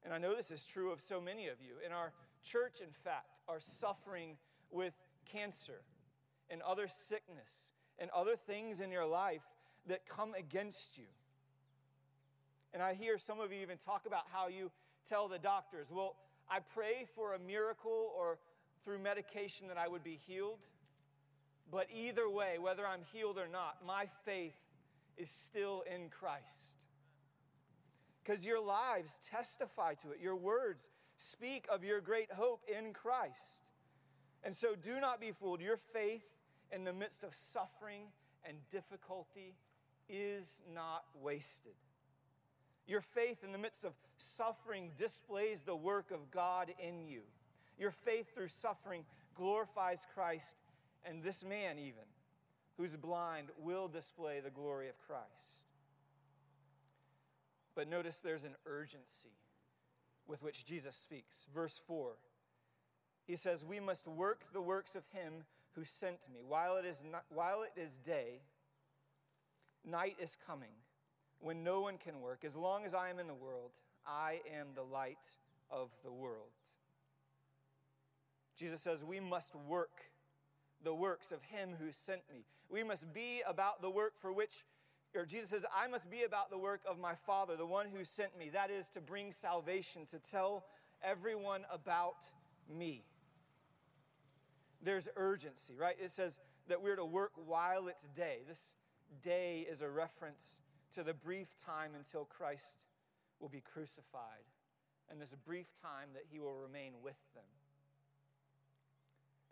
And 0.05 0.13
I 0.13 0.19
know 0.19 0.35
this 0.35 0.51
is 0.51 0.65
true 0.65 0.93
of 0.93 1.01
so 1.01 1.21
many 1.21 1.49
of 1.49 1.57
you. 1.61 1.75
In 1.85 1.93
our 1.93 2.13
church, 2.43 2.81
in 2.81 2.93
fact, 3.05 3.27
are 3.49 3.61
suffering 3.61 4.37
with 4.71 4.93
cancer 5.31 5.81
and 6.51 6.61
other 6.63 6.89
sickness 6.89 7.73
and 7.99 8.11
other 8.11 8.37
things 8.37 8.81
in 8.81 8.91
your 8.91 9.07
life 9.07 9.43
that 9.87 10.07
come 10.09 10.35
against 10.35 10.99
you. 10.99 11.05
And 12.73 12.83
I 12.83 12.95
hear 12.95 13.19
some 13.19 13.41
of 13.41 13.53
you 13.53 13.61
even 13.61 13.79
talk 13.79 14.07
about 14.07 14.25
how 14.33 14.49
you 14.49 14.71
tell 15.09 15.29
the 15.29 15.39
doctors, 15.39 15.89
well, 15.93 16.17
I 16.51 16.59
pray 16.61 17.07
for 17.15 17.35
a 17.35 17.39
miracle 17.39 18.13
or 18.19 18.39
through 18.85 18.99
medication 18.99 19.69
that 19.69 19.79
I 19.79 19.89
would 19.89 20.05
be 20.05 20.19
healed. 20.27 20.59
But 21.71 21.87
either 21.95 22.29
way, 22.29 22.59
whether 22.59 22.87
I'm 22.87 23.03
healed 23.13 23.39
or 23.39 23.49
not, 23.49 23.79
my 23.87 24.07
faith 24.25 24.57
is 25.17 25.31
still 25.31 25.83
in 25.93 26.09
Christ. 26.11 26.79
Because 28.25 28.47
your 28.47 28.61
lives 28.61 29.19
testify 29.31 29.95
to 29.95 30.13
it, 30.13 30.21
your 30.21 30.37
words 30.37 30.89
speak 31.17 31.67
of 31.71 31.85
your 31.85 32.01
great 32.01 32.33
hope 32.33 32.63
in 32.67 32.93
Christ. 32.93 33.65
And 34.43 34.55
so 34.55 34.75
do 34.75 35.01
not 35.01 35.21
be 35.21 35.33
fooled. 35.33 35.61
Your 35.61 35.77
faith 35.77 36.25
in 36.73 36.85
the 36.85 36.93
midst 36.93 37.23
of 37.23 37.35
suffering 37.35 38.03
and 38.47 38.57
difficulty 38.71 39.55
is 40.09 40.61
not 40.75 41.05
wasted. 41.23 41.75
Your 42.87 43.01
faith 43.01 43.39
in 43.43 43.53
the 43.53 43.59
midst 43.59 43.85
of 43.85 43.93
suffering 44.19 44.91
displays 44.99 45.63
the 45.63 45.77
work 45.77 46.11
of 46.11 46.31
God 46.31 46.73
in 46.79 47.07
you. 47.07 47.23
Your 47.79 47.91
faith 47.91 48.35
through 48.35 48.49
suffering 48.49 49.05
glorifies 49.35 50.07
Christ, 50.15 50.57
and 51.05 51.23
this 51.23 51.45
man, 51.45 51.79
even, 51.79 52.05
who's 52.77 52.97
blind, 52.97 53.49
will 53.59 53.89
display 53.89 54.41
the 54.41 54.51
glory 54.51 54.89
of 54.89 54.99
Christ. 55.07 55.65
But 57.75 57.89
notice 57.89 58.21
there's 58.21 58.45
an 58.45 58.57
urgency 58.67 59.37
with 60.27 60.43
which 60.43 60.65
Jesus 60.65 60.97
speaks. 60.97 61.47
Verse 61.53 61.81
4 61.87 62.15
he 63.27 63.37
says, 63.37 63.65
We 63.65 63.81
must 63.81 64.07
work 64.07 64.45
the 64.53 64.61
works 64.61 64.95
of 64.95 65.05
him 65.13 65.45
who 65.75 65.85
sent 65.85 66.19
me. 66.33 66.41
While 66.47 66.77
it 66.77 66.85
is, 66.85 67.03
not, 67.11 67.25
while 67.31 67.63
it 67.63 67.81
is 67.81 67.97
day, 67.99 68.43
night 69.85 70.17
is 70.21 70.37
coming 70.47 70.73
when 71.41 71.65
no 71.65 71.81
one 71.81 71.99
can 71.99 72.21
work. 72.21 72.45
As 72.45 72.55
long 72.55 72.85
as 72.85 72.95
I 72.95 73.11
am 73.11 73.19
in 73.19 73.27
the 73.27 73.35
world, 73.35 73.71
I 74.07 74.41
am 74.59 74.69
the 74.75 74.83
light 74.83 75.27
of 75.71 75.91
the 76.05 76.13
world. 76.13 76.53
Jesus 78.57 78.83
says, 78.83 79.03
We 79.03 79.21
must 79.21 79.55
work 79.57 80.03
the 80.83 80.95
works 80.95 81.33
of 81.33 81.43
him 81.43 81.71
who 81.81 81.91
sent 81.93 82.21
me. 82.31 82.45
We 82.69 82.83
must 82.83 83.13
be 83.13 83.43
about 83.47 83.81
the 83.81 83.91
work 83.91 84.15
for 84.21 84.33
which, 84.33 84.65
or 85.15 85.25
Jesus 85.25 85.51
says, 85.51 85.65
I 85.77 85.87
must 85.87 86.11
be 86.11 86.23
about 86.23 86.51
the 86.51 86.59
work 86.59 86.81
of 86.89 86.99
my 86.99 87.15
Father, 87.15 87.57
the 87.57 87.67
one 87.67 87.87
who 87.95 88.05
sent 88.05 88.37
me. 88.39 88.51
That 88.51 88.71
is 88.71 88.87
to 88.89 89.01
bring 89.01 89.33
salvation, 89.33 90.07
to 90.07 90.19
tell 90.19 90.65
everyone 91.03 91.63
about 91.73 92.27
me. 92.69 93.05
There's 94.83 95.09
urgency, 95.17 95.75
right? 95.79 95.97
It 96.03 96.11
says 96.11 96.41
that 96.69 96.83
we're 96.83 96.97
to 96.97 97.05
work 97.05 97.33
while 97.47 97.89
it's 97.89 98.05
day. 98.17 98.39
This 98.47 98.75
day 99.23 99.67
is 99.71 99.83
a 99.83 99.89
reference 99.89 100.61
to 100.95 101.03
the 101.03 101.15
brief 101.15 101.49
time 101.65 101.93
until 101.97 102.25
Christ 102.25 102.85
will 103.41 103.49
be 103.49 103.61
crucified 103.61 104.45
and 105.11 105.21
this 105.21 105.35
brief 105.47 105.67
time 105.83 106.09
that 106.15 106.25
he 106.31 106.41
will 106.41 106.55
remain 106.55 106.93
with 107.03 107.17
them. 107.35 107.45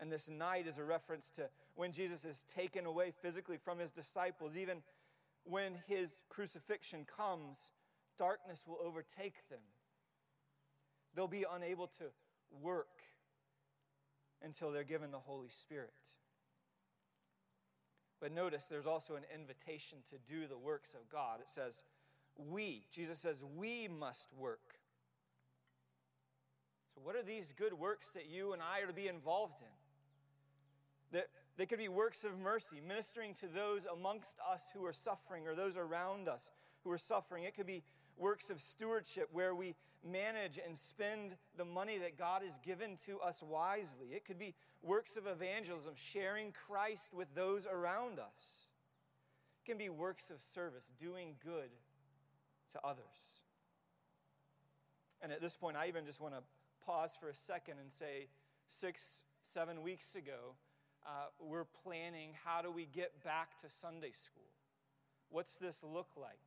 And 0.00 0.11
this 0.11 0.28
night 0.28 0.66
is 0.66 0.78
a 0.78 0.85
reference 0.85 1.31
to 1.31 1.49
when 1.76 1.92
Jesus 1.92 2.25
is 2.25 2.45
taken 2.52 2.87
away 2.87 3.12
physically 3.23 3.57
from 3.57 3.78
his 3.78 3.92
disciples. 3.92 4.57
Even 4.57 4.78
when 5.45 5.79
his 5.87 6.21
crucifixion 6.29 7.05
comes, 7.05 7.71
darkness 8.19 8.65
will 8.67 8.79
overtake 8.85 9.49
them. 9.49 9.61
They'll 11.15 11.29
be 11.29 11.45
unable 11.51 11.89
to 11.99 12.05
work 12.61 13.03
until 14.43 14.71
they're 14.71 14.85
given 14.85 15.11
the 15.11 15.19
Holy 15.19 15.49
Spirit. 15.49 15.93
But 18.21 18.33
notice 18.33 18.67
there's 18.67 18.87
also 18.87 19.17
an 19.17 19.25
invitation 19.35 19.99
to 20.11 20.33
do 20.33 20.47
the 20.47 20.57
works 20.57 20.95
of 20.95 21.09
God. 21.11 21.41
It 21.41 21.49
says, 21.49 21.83
We, 22.37 22.87
Jesus 22.93 23.19
says, 23.19 23.43
we 23.57 23.89
must 23.89 24.33
work. 24.33 24.79
So, 26.95 27.01
what 27.03 27.17
are 27.17 27.23
these 27.23 27.53
good 27.57 27.73
works 27.73 28.11
that 28.13 28.27
you 28.27 28.53
and 28.53 28.63
I 28.63 28.81
are 28.83 28.87
to 28.87 28.93
be 28.93 29.09
involved 29.09 29.61
in? 29.61 31.19
That 31.19 31.29
they 31.57 31.67
could 31.67 31.79
be 31.79 31.89
works 31.89 32.25
of 32.25 32.39
mercy, 32.39 32.81
ministering 32.87 33.35
to 33.35 33.47
those 33.47 33.85
amongst 33.85 34.37
us 34.51 34.65
who 34.75 34.85
are 34.87 34.93
suffering 34.93 35.47
or 35.47 35.55
those 35.55 35.77
around 35.77 36.29
us 36.29 36.51
who 36.83 36.91
are 36.91 36.99
suffering. 36.99 37.45
It 37.45 37.55
could 37.55 37.67
be 37.67 37.83
works 38.17 38.51
of 38.51 38.61
stewardship 38.61 39.29
where 39.33 39.55
we 39.55 39.75
manage 40.05 40.59
and 40.65 40.77
spend 40.77 41.37
the 41.57 41.65
money 41.65 41.99
that 41.99 42.19
God 42.19 42.43
has 42.43 42.59
given 42.59 42.97
to 43.07 43.21
us 43.21 43.43
wisely. 43.43 44.09
It 44.13 44.25
could 44.25 44.39
be 44.39 44.55
works 44.83 45.17
of 45.17 45.27
evangelism, 45.27 45.93
sharing 45.97 46.53
Christ 46.53 47.15
with 47.15 47.33
those 47.35 47.67
around 47.67 48.19
us. 48.19 48.67
It 49.65 49.71
can 49.71 49.79
be 49.79 49.91
works 49.91 50.31
of 50.31 50.43
service, 50.43 50.91
doing 51.01 51.35
good 51.45 51.71
to 52.73 52.81
others. 52.85 53.41
And 55.21 55.31
at 55.31 55.41
this 55.41 55.57
point, 55.57 55.77
I 55.77 55.87
even 55.87 56.05
just 56.05 56.21
want 56.21 56.35
to 56.35 56.41
pause 56.85 57.17
for 57.21 57.29
a 57.29 57.35
second 57.35 57.77
and 57.81 57.93
say, 57.93 58.27
six, 58.69 59.23
seven 59.45 59.83
weeks 59.83 60.17
ago, 60.17 60.55
uh, 61.07 61.27
we're 61.41 61.67
planning 61.85 62.31
how 62.45 62.63
do 62.63 62.71
we 62.71 62.87
get 62.87 63.23
back 63.25 63.61
to 63.63 63.71
Sunday 63.71 64.13
school? 64.13 64.43
What's 65.31 65.57
this 65.57 65.83
look 65.83 66.11
like? 66.17 66.39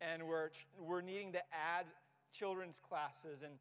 And 0.00 0.28
we're, 0.28 0.50
we're 0.78 1.00
needing 1.00 1.32
to 1.32 1.40
add 1.52 1.86
children's 2.32 2.78
classes. 2.78 3.42
And, 3.42 3.54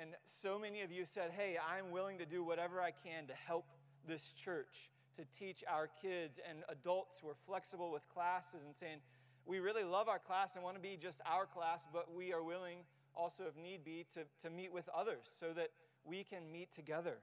and 0.00 0.10
so 0.24 0.58
many 0.58 0.82
of 0.82 0.90
you 0.90 1.04
said, 1.04 1.30
Hey, 1.36 1.56
I'm 1.58 1.90
willing 1.90 2.18
to 2.18 2.26
do 2.26 2.42
whatever 2.42 2.80
I 2.80 2.90
can 2.92 3.26
to 3.26 3.34
help 3.34 3.66
this 4.06 4.32
church 4.32 4.90
to 5.16 5.24
teach 5.38 5.62
our 5.68 5.88
kids. 6.00 6.40
And 6.48 6.60
adults 6.68 7.22
were 7.22 7.34
flexible 7.34 7.90
with 7.90 8.08
classes 8.08 8.60
and 8.64 8.74
saying, 8.74 8.98
We 9.44 9.58
really 9.58 9.84
love 9.84 10.08
our 10.08 10.18
class 10.18 10.54
and 10.54 10.64
want 10.64 10.76
to 10.76 10.82
be 10.82 10.96
just 11.00 11.20
our 11.26 11.46
class, 11.46 11.86
but 11.92 12.14
we 12.14 12.32
are 12.32 12.42
willing 12.42 12.78
also, 13.14 13.44
if 13.44 13.62
need 13.62 13.84
be, 13.84 14.06
to, 14.14 14.20
to 14.42 14.54
meet 14.54 14.72
with 14.72 14.88
others 14.88 15.24
so 15.38 15.52
that 15.54 15.68
we 16.04 16.24
can 16.24 16.50
meet 16.50 16.72
together. 16.72 17.18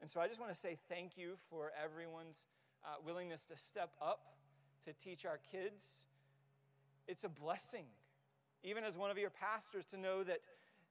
And 0.00 0.10
so 0.10 0.20
I 0.20 0.28
just 0.28 0.40
want 0.40 0.52
to 0.52 0.58
say 0.58 0.78
thank 0.88 1.16
you 1.16 1.34
for 1.50 1.72
everyone's 1.82 2.46
uh, 2.84 2.96
willingness 3.04 3.44
to 3.46 3.56
step 3.56 3.90
up 4.00 4.34
to 4.84 4.92
teach 4.92 5.24
our 5.24 5.40
kids. 5.50 6.06
It's 7.08 7.24
a 7.24 7.28
blessing 7.28 7.86
even 8.66 8.82
as 8.82 8.98
one 8.98 9.10
of 9.10 9.18
your 9.18 9.30
pastors, 9.30 9.86
to 9.86 9.96
know 9.96 10.24
that 10.24 10.40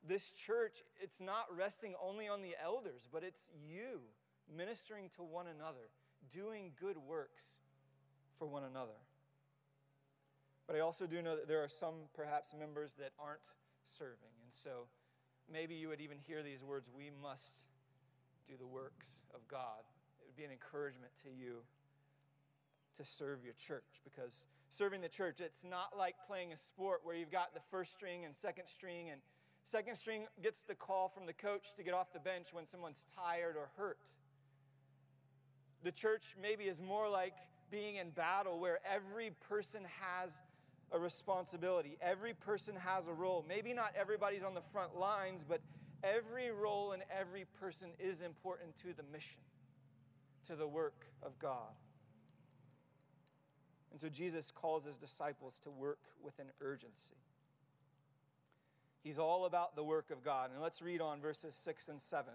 this 0.08 0.32
church, 0.32 0.78
it's 1.02 1.20
not 1.20 1.46
resting 1.56 1.94
only 2.02 2.28
on 2.28 2.42
the 2.42 2.56
elders, 2.64 3.08
but 3.12 3.22
it's 3.22 3.50
you 3.68 4.00
ministering 4.56 5.10
to 5.18 5.24
one 5.24 5.48
another, 5.48 5.90
doing 6.34 6.72
good 6.80 6.98
works 6.98 7.44
for 8.40 8.48
one 8.48 8.64
another. 8.64 8.96
But 10.68 10.78
I 10.78 10.80
also 10.80 11.06
do 11.06 11.22
know 11.22 11.36
that 11.36 11.50
there 11.50 11.64
are 11.64 11.70
some, 11.70 12.08
perhaps, 12.16 12.54
members 12.58 12.94
that 12.98 13.12
aren't 13.20 13.42
serving. 13.84 14.34
And 14.44 14.54
so 14.54 14.88
maybe 15.52 15.76
you 15.76 15.90
would 15.90 16.02
even 16.02 16.18
hear 16.18 16.44
these 16.44 16.64
words 16.64 16.88
we 16.96 17.12
must 17.22 17.66
do 18.48 18.54
the 18.58 18.68
works 18.68 19.24
of 19.34 19.48
God. 19.48 19.84
It 20.20 20.26
would 20.28 20.36
be 20.36 20.44
an 20.44 20.52
encouragement 20.52 21.12
to 21.24 21.30
you 21.30 21.64
to 22.98 23.06
serve 23.06 23.44
your 23.44 23.54
church 23.54 24.02
because 24.04 24.46
serving 24.70 25.02
the 25.02 25.10
church, 25.10 25.42
it's 25.42 25.64
not 25.64 25.98
like 25.98 26.16
playing 26.28 26.54
a 26.54 26.58
sport 26.58 27.02
where 27.04 27.16
you've 27.16 27.32
got 27.32 27.54
the 27.54 27.62
first 27.72 27.92
string 27.92 28.26
and 28.26 28.36
second 28.36 28.68
string, 28.68 29.10
and 29.10 29.22
second 29.64 29.96
string 29.96 30.26
gets 30.42 30.64
the 30.64 30.76
call 30.76 31.10
from 31.10 31.26
the 31.26 31.34
coach 31.34 31.74
to 31.78 31.84
get 31.84 31.94
off 31.94 32.14
the 32.14 32.20
bench 32.20 32.48
when 32.52 32.68
someone's 32.68 33.06
tired 33.16 33.56
or 33.58 33.70
hurt. 33.78 33.98
The 35.84 35.92
church 35.92 36.36
maybe 36.42 36.66
is 36.66 36.82
more 36.82 37.10
like 37.10 37.34
being 37.72 37.96
in 37.96 38.10
battle 38.12 38.60
where 38.60 38.80
every 38.90 39.32
person 39.50 39.84
has 40.00 40.32
a 40.92 41.00
responsibility, 41.00 41.98
every 42.02 42.34
person 42.34 42.76
has 42.76 43.08
a 43.08 43.14
role. 43.14 43.44
Maybe 43.48 43.74
not 43.74 43.94
everybody's 44.00 44.44
on 44.44 44.54
the 44.54 44.62
front 44.72 44.98
lines, 44.98 45.44
but 45.48 45.62
every 46.06 46.52
role 46.52 46.92
and 46.92 47.04
every 47.10 47.46
person 47.60 47.90
is 48.00 48.22
important 48.22 48.78
to 48.84 48.94
the 48.94 49.04
mission. 49.12 49.42
to 50.48 50.56
the 50.56 50.68
work 50.68 51.08
of 51.24 51.40
God. 51.40 51.74
And 53.92 54.00
so 54.00 54.10
Jesus 54.10 54.52
calls 54.52 54.86
his 54.86 54.98
disciples 54.98 55.60
to 55.64 55.72
work 55.72 56.02
with 56.22 56.38
an 56.40 56.52
urgency. 56.62 57.16
He's 59.04 59.18
all 59.18 59.46
about 59.46 59.76
the 59.76 59.84
work 59.84 60.12
of 60.12 60.24
God. 60.24 60.52
And 60.52 60.62
let's 60.62 60.82
read 60.82 61.02
on 61.02 61.22
verses 61.22 61.56
6 61.56 61.88
and 61.88 62.02
7 62.02 62.32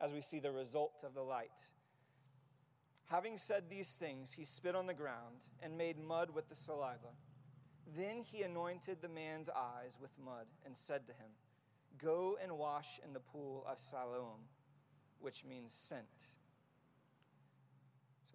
as 0.00 0.12
we 0.12 0.20
see 0.20 0.38
the 0.38 0.50
result 0.50 1.04
of 1.04 1.14
the 1.14 1.22
light. 1.22 1.60
Having 3.10 3.38
said 3.38 3.64
these 3.68 3.92
things, 3.92 4.32
he 4.32 4.44
spit 4.44 4.74
on 4.74 4.86
the 4.86 4.94
ground 4.94 5.46
and 5.62 5.78
made 5.78 5.98
mud 5.98 6.30
with 6.34 6.48
the 6.48 6.56
saliva. 6.56 7.14
Then 7.96 8.22
he 8.22 8.42
anointed 8.42 8.98
the 9.00 9.08
man's 9.08 9.48
eyes 9.48 9.98
with 10.00 10.10
mud 10.24 10.46
and 10.64 10.76
said 10.76 11.06
to 11.06 11.12
him, 11.12 11.30
Go 11.98 12.36
and 12.42 12.58
wash 12.58 13.00
in 13.04 13.12
the 13.12 13.20
pool 13.20 13.64
of 13.68 13.78
Siloam, 13.78 14.48
which 15.20 15.44
means 15.44 15.72
sent. 15.72 16.04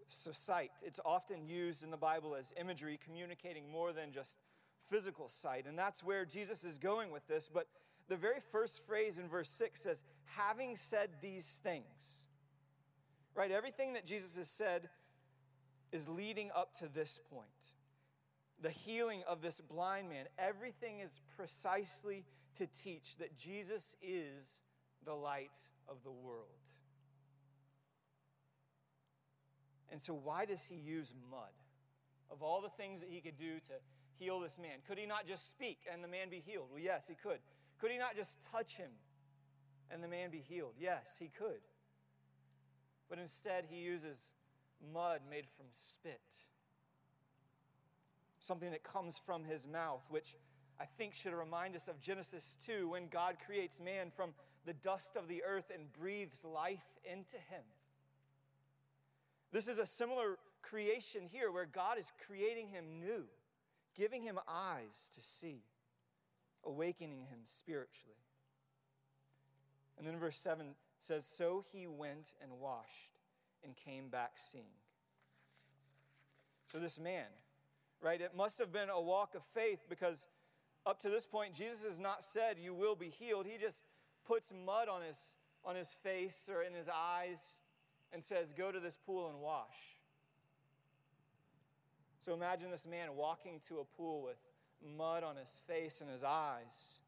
So, 0.08 0.32
sight, 0.34 0.72
it's 0.82 1.00
often 1.06 1.46
used 1.46 1.84
in 1.84 1.92
the 1.92 1.98
Bible 1.98 2.36
as 2.36 2.54
imagery, 2.60 3.00
communicating 3.04 3.72
more 3.72 3.94
than 3.94 4.12
just 4.12 4.40
physical 4.90 5.30
sight. 5.30 5.66
And 5.68 5.80
that's 5.80 6.04
where 6.04 6.26
Jesus 6.26 6.64
is 6.64 6.78
going 6.78 7.12
with 7.12 7.26
this. 7.28 7.50
But 7.52 7.68
the 8.10 8.18
very 8.18 8.40
first 8.52 8.86
phrase 8.86 9.18
in 9.18 9.30
verse 9.30 9.50
6 9.50 9.82
says, 9.82 10.04
Having 10.26 10.76
said 10.76 11.10
these 11.22 11.62
things. 11.64 12.28
Right? 13.36 13.52
Everything 13.52 13.94
that 13.94 14.06
Jesus 14.06 14.36
has 14.36 14.50
said 14.50 14.90
is 15.92 16.08
leading 16.08 16.52
up 16.56 16.78
to 16.80 16.90
this 16.94 17.20
point. 17.34 17.48
The 18.62 18.70
healing 18.70 19.24
of 19.28 19.42
this 19.42 19.62
blind 19.62 20.10
man, 20.10 20.26
everything 20.38 21.00
is 21.00 21.22
precisely 21.38 22.26
to 22.58 22.68
teach 22.68 23.18
that 23.18 23.38
Jesus 23.38 23.96
is 24.02 24.62
the 25.06 25.14
light 25.14 25.52
of 25.88 26.04
the 26.04 26.12
world. 26.12 26.48
And 29.92 30.02
so, 30.02 30.14
why 30.14 30.46
does 30.46 30.64
he 30.64 30.76
use 30.76 31.14
mud? 31.30 31.52
Of 32.30 32.42
all 32.42 32.62
the 32.62 32.70
things 32.70 33.02
that 33.02 33.10
he 33.10 33.20
could 33.20 33.38
do 33.38 33.56
to 33.68 33.74
heal 34.18 34.40
this 34.40 34.58
man, 34.58 34.80
could 34.88 34.98
he 34.98 35.06
not 35.06 35.28
just 35.28 35.52
speak 35.52 35.80
and 35.92 36.04
the 36.04 36.08
man 36.08 36.30
be 36.30 36.42
healed? 36.46 36.68
Well, 36.72 36.80
yes, 36.80 37.08
he 37.08 37.16
could. 37.16 37.40
Could 37.80 37.92
he 37.92 37.98
not 37.98 38.16
just 38.16 38.38
touch 38.52 38.76
him 38.76 38.92
and 39.90 40.02
the 40.02 40.08
man 40.08 40.30
be 40.30 40.40
healed? 40.40 40.76
Yes, 40.80 41.18
he 41.20 41.30
could. 41.38 41.60
But 43.10 43.20
instead, 43.20 43.66
he 43.70 43.78
uses 43.78 44.30
mud 44.94 45.22
made 45.30 45.46
from 45.58 45.66
spit, 45.74 46.22
something 48.40 48.72
that 48.72 48.84
comes 48.84 49.20
from 49.26 49.44
his 49.44 49.68
mouth, 49.68 50.04
which 50.10 50.36
I 50.82 50.86
think 50.98 51.14
should 51.14 51.34
remind 51.34 51.76
us 51.76 51.88
of 51.88 52.02
Genesis 52.02 52.58
2 52.66 52.90
when 52.90 53.08
God 53.08 53.36
creates 53.46 53.80
man 53.80 54.08
from 54.16 54.32
the 54.66 54.74
dust 54.74 55.16
of 55.16 55.28
the 55.28 55.44
earth 55.44 55.72
and 55.72 55.94
breathes 55.94 56.44
life 56.44 56.98
into 57.06 57.38
him. 57.52 57.62
This 59.52 59.68
is 59.68 59.78
a 59.78 59.86
similar 59.86 60.40
creation 60.64 61.22
here 61.32 61.52
where 61.52 61.68
God 61.68 62.00
is 62.00 62.12
creating 62.26 62.70
him 62.70 63.00
new, 63.00 63.26
giving 63.96 64.24
him 64.24 64.40
eyes 64.48 65.12
to 65.14 65.22
see, 65.22 65.62
awakening 66.66 67.28
him 67.30 67.42
spiritually. 67.44 68.16
And 70.00 70.08
then 70.08 70.18
verse 70.18 70.38
7 70.38 70.66
says, 70.98 71.28
So 71.28 71.64
he 71.72 71.86
went 71.86 72.32
and 72.42 72.54
washed 72.60 73.20
and 73.64 73.76
came 73.76 74.10
back 74.10 74.32
seeing. 74.34 74.64
So 76.72 76.80
this 76.80 77.00
man, 77.00 77.28
right, 78.02 78.20
it 78.20 78.36
must 78.36 78.58
have 78.58 78.74
been 78.74 78.90
a 78.90 79.00
walk 79.00 79.36
of 79.36 79.44
faith 79.54 79.82
because 79.88 80.26
up 80.86 81.02
to 81.02 81.10
this 81.10 81.26
point, 81.26 81.54
Jesus 81.54 81.84
has 81.84 82.00
not 82.00 82.24
said, 82.24 82.58
You 82.60 82.74
will 82.74 82.96
be 82.96 83.10
healed. 83.10 83.46
He 83.46 83.58
just 83.58 83.84
puts 84.26 84.54
mud 84.66 84.88
on 84.90 85.02
his, 85.02 85.36
on 85.64 85.76
his 85.76 85.90
face 86.04 86.50
or 86.52 86.64
in 86.64 86.74
his 86.74 86.88
eyes 86.88 87.58
and 88.14 88.24
says, 88.24 88.54
Go 88.58 88.72
to 88.72 88.80
this 88.80 88.98
pool 88.98 89.30
and 89.30 89.40
wash. 89.40 89.68
So 92.26 92.34
imagine 92.34 92.70
this 92.70 92.88
man 92.88 93.16
walking 93.16 93.62
to 93.68 93.80
a 93.80 93.86
pool 93.86 94.22
with 94.22 94.38
mud 94.98 95.24
on 95.24 95.36
his 95.36 95.60
face 95.68 96.02
and 96.02 96.10
his 96.10 96.24
eyes. 96.24 97.00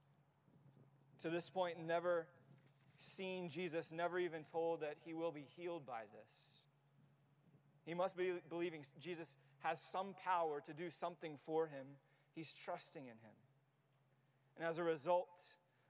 To 1.22 1.30
this 1.30 1.50
point, 1.50 1.78
never 1.86 2.28
seen 2.98 3.50
Jesus, 3.50 3.92
never 3.92 4.20
even 4.20 4.44
told 4.44 4.82
that 4.82 4.96
he 5.06 5.14
will 5.14 5.32
be 5.32 5.46
healed 5.56 5.86
by 5.86 6.02
this. 6.02 6.36
He 7.86 7.94
must 7.94 8.18
be 8.18 8.34
believing 8.50 8.84
Jesus 9.00 9.36
has 9.60 9.80
some 9.80 10.16
power 10.24 10.62
to 10.66 10.74
do 10.74 10.90
something 10.90 11.38
for 11.46 11.68
him. 11.68 11.86
He's 12.34 12.54
trusting 12.54 13.04
in 13.04 13.10
him. 13.10 13.36
And 14.58 14.68
as 14.68 14.78
a 14.78 14.84
result 14.84 15.42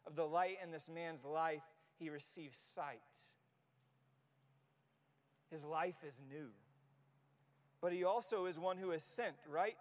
of 0.05 0.15
the 0.15 0.25
light 0.25 0.57
in 0.63 0.71
this 0.71 0.89
man's 0.89 1.23
life, 1.23 1.63
he 1.99 2.09
receives 2.09 2.57
sight. 2.57 2.99
His 5.51 5.63
life 5.63 6.03
is 6.05 6.19
new. 6.29 6.47
But 7.81 7.93
he 7.93 8.03
also 8.03 8.45
is 8.45 8.57
one 8.57 8.77
who 8.77 8.91
is 8.91 9.03
sent, 9.03 9.35
right? 9.49 9.77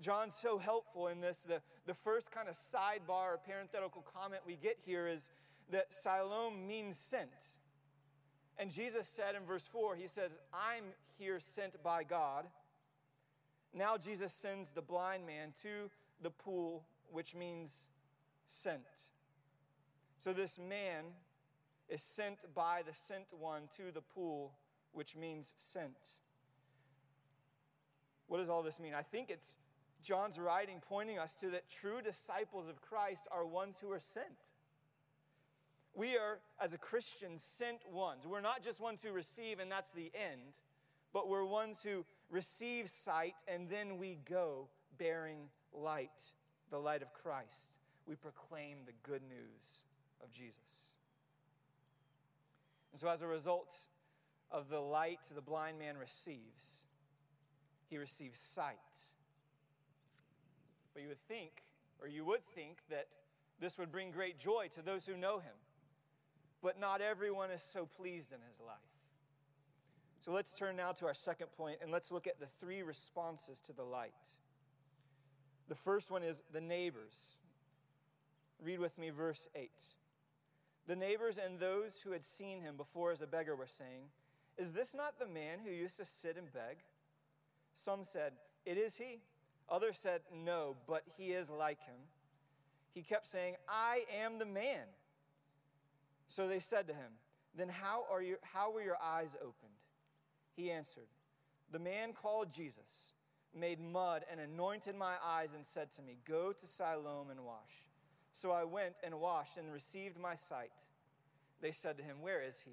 John's 0.00 0.34
so 0.34 0.58
helpful 0.58 1.08
in 1.08 1.20
this. 1.20 1.42
The, 1.42 1.62
the 1.86 1.94
first 1.94 2.30
kind 2.30 2.48
of 2.48 2.54
sidebar 2.54 3.34
or 3.34 3.40
parenthetical 3.44 4.04
comment 4.14 4.42
we 4.46 4.56
get 4.56 4.78
here 4.84 5.06
is 5.06 5.30
that 5.70 5.92
Siloam 5.92 6.66
means 6.66 6.98
sent. 6.98 7.30
And 8.58 8.70
Jesus 8.70 9.08
said 9.08 9.34
in 9.34 9.44
verse 9.44 9.66
4, 9.66 9.96
He 9.96 10.08
says, 10.08 10.32
I'm 10.52 10.84
here 11.18 11.40
sent 11.40 11.82
by 11.82 12.04
God. 12.04 12.46
Now 13.72 13.96
Jesus 13.96 14.32
sends 14.32 14.72
the 14.72 14.82
blind 14.82 15.26
man 15.26 15.52
to 15.62 15.90
the 16.22 16.30
pool, 16.30 16.84
which 17.10 17.34
means 17.34 17.88
sent. 18.46 18.80
So 20.18 20.32
this 20.32 20.58
man 20.58 21.04
is 21.88 22.02
sent 22.02 22.38
by 22.54 22.82
the 22.86 22.94
sent 22.94 23.26
one 23.38 23.62
to 23.76 23.92
the 23.92 24.00
pool, 24.00 24.52
which 24.92 25.14
means 25.16 25.54
sent. 25.56 26.16
What 28.26 28.38
does 28.38 28.48
all 28.48 28.62
this 28.62 28.80
mean? 28.80 28.94
I 28.94 29.02
think 29.02 29.30
it's 29.30 29.54
John's 30.02 30.38
writing 30.38 30.80
pointing 30.80 31.18
us 31.18 31.34
to 31.36 31.50
that 31.50 31.68
true 31.68 32.00
disciples 32.02 32.68
of 32.68 32.80
Christ 32.80 33.26
are 33.30 33.46
ones 33.46 33.78
who 33.80 33.90
are 33.92 34.00
sent. 34.00 34.26
We 35.94 36.16
are, 36.16 36.40
as 36.60 36.72
a 36.72 36.78
Christian, 36.78 37.38
sent 37.38 37.88
ones. 37.90 38.26
We're 38.26 38.40
not 38.40 38.62
just 38.62 38.80
ones 38.80 39.02
who 39.02 39.12
receive 39.12 39.60
and 39.60 39.70
that's 39.70 39.90
the 39.92 40.10
end, 40.14 40.52
but 41.12 41.28
we're 41.28 41.44
ones 41.44 41.80
who 41.82 42.04
receive 42.30 42.90
sight 42.90 43.34
and 43.48 43.68
then 43.68 43.96
we 43.96 44.18
go 44.28 44.68
bearing 44.98 45.48
light, 45.72 46.22
the 46.70 46.78
light 46.78 47.02
of 47.02 47.12
Christ. 47.12 47.76
We 48.06 48.14
proclaim 48.14 48.78
the 48.86 48.92
good 49.02 49.22
news 49.22 49.82
of 50.22 50.30
Jesus. 50.30 50.90
And 52.92 53.00
so, 53.00 53.08
as 53.08 53.22
a 53.22 53.26
result 53.26 53.76
of 54.50 54.68
the 54.68 54.80
light 54.80 55.20
the 55.34 55.40
blind 55.40 55.78
man 55.78 55.96
receives, 55.98 56.86
he 57.88 57.98
receives 57.98 58.38
sight. 58.38 58.76
But 60.94 61.02
you 61.02 61.08
would 61.08 61.20
think, 61.28 61.64
or 62.00 62.08
you 62.08 62.24
would 62.24 62.46
think, 62.54 62.78
that 62.90 63.08
this 63.60 63.78
would 63.78 63.90
bring 63.90 64.10
great 64.10 64.38
joy 64.38 64.68
to 64.74 64.82
those 64.82 65.06
who 65.06 65.16
know 65.16 65.38
him. 65.38 65.54
But 66.62 66.80
not 66.80 67.00
everyone 67.00 67.50
is 67.50 67.62
so 67.62 67.86
pleased 67.86 68.32
in 68.32 68.38
his 68.48 68.60
life. 68.60 68.76
So 70.20 70.32
let's 70.32 70.52
turn 70.52 70.76
now 70.76 70.92
to 70.92 71.06
our 71.06 71.14
second 71.14 71.48
point 71.56 71.78
and 71.82 71.92
let's 71.92 72.10
look 72.10 72.26
at 72.26 72.40
the 72.40 72.48
three 72.60 72.82
responses 72.82 73.60
to 73.60 73.72
the 73.72 73.84
light. 73.84 74.10
The 75.68 75.74
first 75.74 76.10
one 76.10 76.22
is 76.22 76.42
the 76.52 76.60
neighbors. 76.60 77.38
Read 78.62 78.78
with 78.78 78.96
me 78.98 79.10
verse 79.10 79.48
8. 79.54 79.70
The 80.86 80.96
neighbors 80.96 81.38
and 81.38 81.58
those 81.58 82.00
who 82.00 82.12
had 82.12 82.24
seen 82.24 82.60
him 82.60 82.76
before 82.76 83.10
as 83.10 83.22
a 83.22 83.26
beggar 83.26 83.56
were 83.56 83.66
saying, 83.66 84.10
Is 84.56 84.72
this 84.72 84.94
not 84.94 85.18
the 85.18 85.26
man 85.26 85.58
who 85.64 85.70
used 85.70 85.96
to 85.98 86.04
sit 86.04 86.36
and 86.36 86.52
beg? 86.52 86.78
Some 87.74 88.04
said, 88.04 88.32
It 88.64 88.78
is 88.78 88.96
he. 88.96 89.20
Others 89.68 89.98
said, 89.98 90.20
No, 90.32 90.76
but 90.86 91.02
he 91.16 91.32
is 91.32 91.50
like 91.50 91.80
him. 91.80 91.96
He 92.94 93.02
kept 93.02 93.26
saying, 93.26 93.56
I 93.68 94.04
am 94.22 94.38
the 94.38 94.46
man. 94.46 94.86
So 96.28 96.48
they 96.48 96.60
said 96.60 96.86
to 96.86 96.94
him, 96.94 97.12
Then 97.54 97.68
how, 97.68 98.04
are 98.10 98.22
you, 98.22 98.36
how 98.42 98.70
were 98.70 98.82
your 98.82 98.98
eyes 99.02 99.34
opened? 99.40 99.74
He 100.54 100.70
answered, 100.70 101.08
The 101.72 101.78
man 101.78 102.12
called 102.12 102.50
Jesus 102.50 103.12
made 103.54 103.80
mud 103.80 104.24
and 104.30 104.40
anointed 104.40 104.94
my 104.94 105.14
eyes 105.24 105.50
and 105.54 105.64
said 105.64 105.90
to 105.92 106.02
me, 106.02 106.18
Go 106.26 106.52
to 106.52 106.66
Siloam 106.66 107.30
and 107.30 107.44
wash. 107.44 107.86
So 108.36 108.50
I 108.50 108.64
went 108.64 108.96
and 109.02 109.18
washed 109.18 109.56
and 109.56 109.72
received 109.72 110.20
my 110.20 110.34
sight. 110.34 110.74
They 111.62 111.72
said 111.72 111.96
to 111.96 112.04
him, 112.04 112.16
Where 112.20 112.42
is 112.42 112.60
he? 112.60 112.72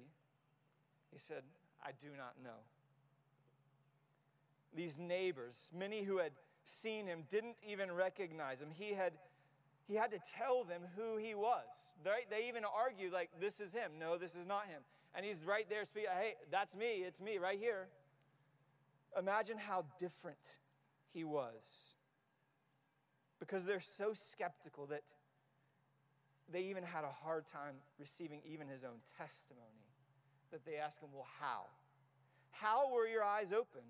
He 1.10 1.18
said, 1.18 1.42
I 1.82 1.92
do 2.02 2.08
not 2.18 2.34
know. 2.44 2.60
These 4.76 4.98
neighbors, 4.98 5.72
many 5.74 6.02
who 6.02 6.18
had 6.18 6.32
seen 6.64 7.06
him, 7.06 7.22
didn't 7.30 7.56
even 7.66 7.90
recognize 7.92 8.60
him. 8.60 8.68
He 8.74 8.92
had, 8.92 9.14
he 9.88 9.94
had 9.94 10.10
to 10.10 10.18
tell 10.36 10.64
them 10.64 10.82
who 10.98 11.16
he 11.16 11.34
was. 11.34 11.64
They, 12.04 12.10
they 12.28 12.46
even 12.46 12.64
argued, 12.66 13.14
like, 13.14 13.30
this 13.40 13.58
is 13.58 13.72
him. 13.72 13.92
No, 13.98 14.18
this 14.18 14.36
is 14.36 14.44
not 14.44 14.66
him. 14.66 14.82
And 15.14 15.24
he's 15.24 15.46
right 15.46 15.66
there 15.70 15.86
speaking, 15.86 16.10
hey, 16.14 16.34
that's 16.50 16.76
me. 16.76 17.04
It's 17.06 17.22
me 17.22 17.38
right 17.38 17.58
here. 17.58 17.88
Imagine 19.18 19.56
how 19.56 19.86
different 19.98 20.58
he 21.14 21.24
was. 21.24 21.94
Because 23.40 23.64
they're 23.64 23.80
so 23.80 24.12
skeptical 24.12 24.84
that 24.86 25.04
they 26.52 26.62
even 26.62 26.82
had 26.82 27.04
a 27.04 27.10
hard 27.10 27.46
time 27.46 27.74
receiving 27.98 28.40
even 28.44 28.68
his 28.68 28.84
own 28.84 29.00
testimony. 29.18 29.62
That 30.50 30.64
they 30.64 30.76
ask 30.76 31.00
him, 31.00 31.08
well, 31.12 31.26
how? 31.40 31.66
How 32.50 32.92
were 32.92 33.06
your 33.06 33.24
eyes 33.24 33.52
opened? 33.52 33.84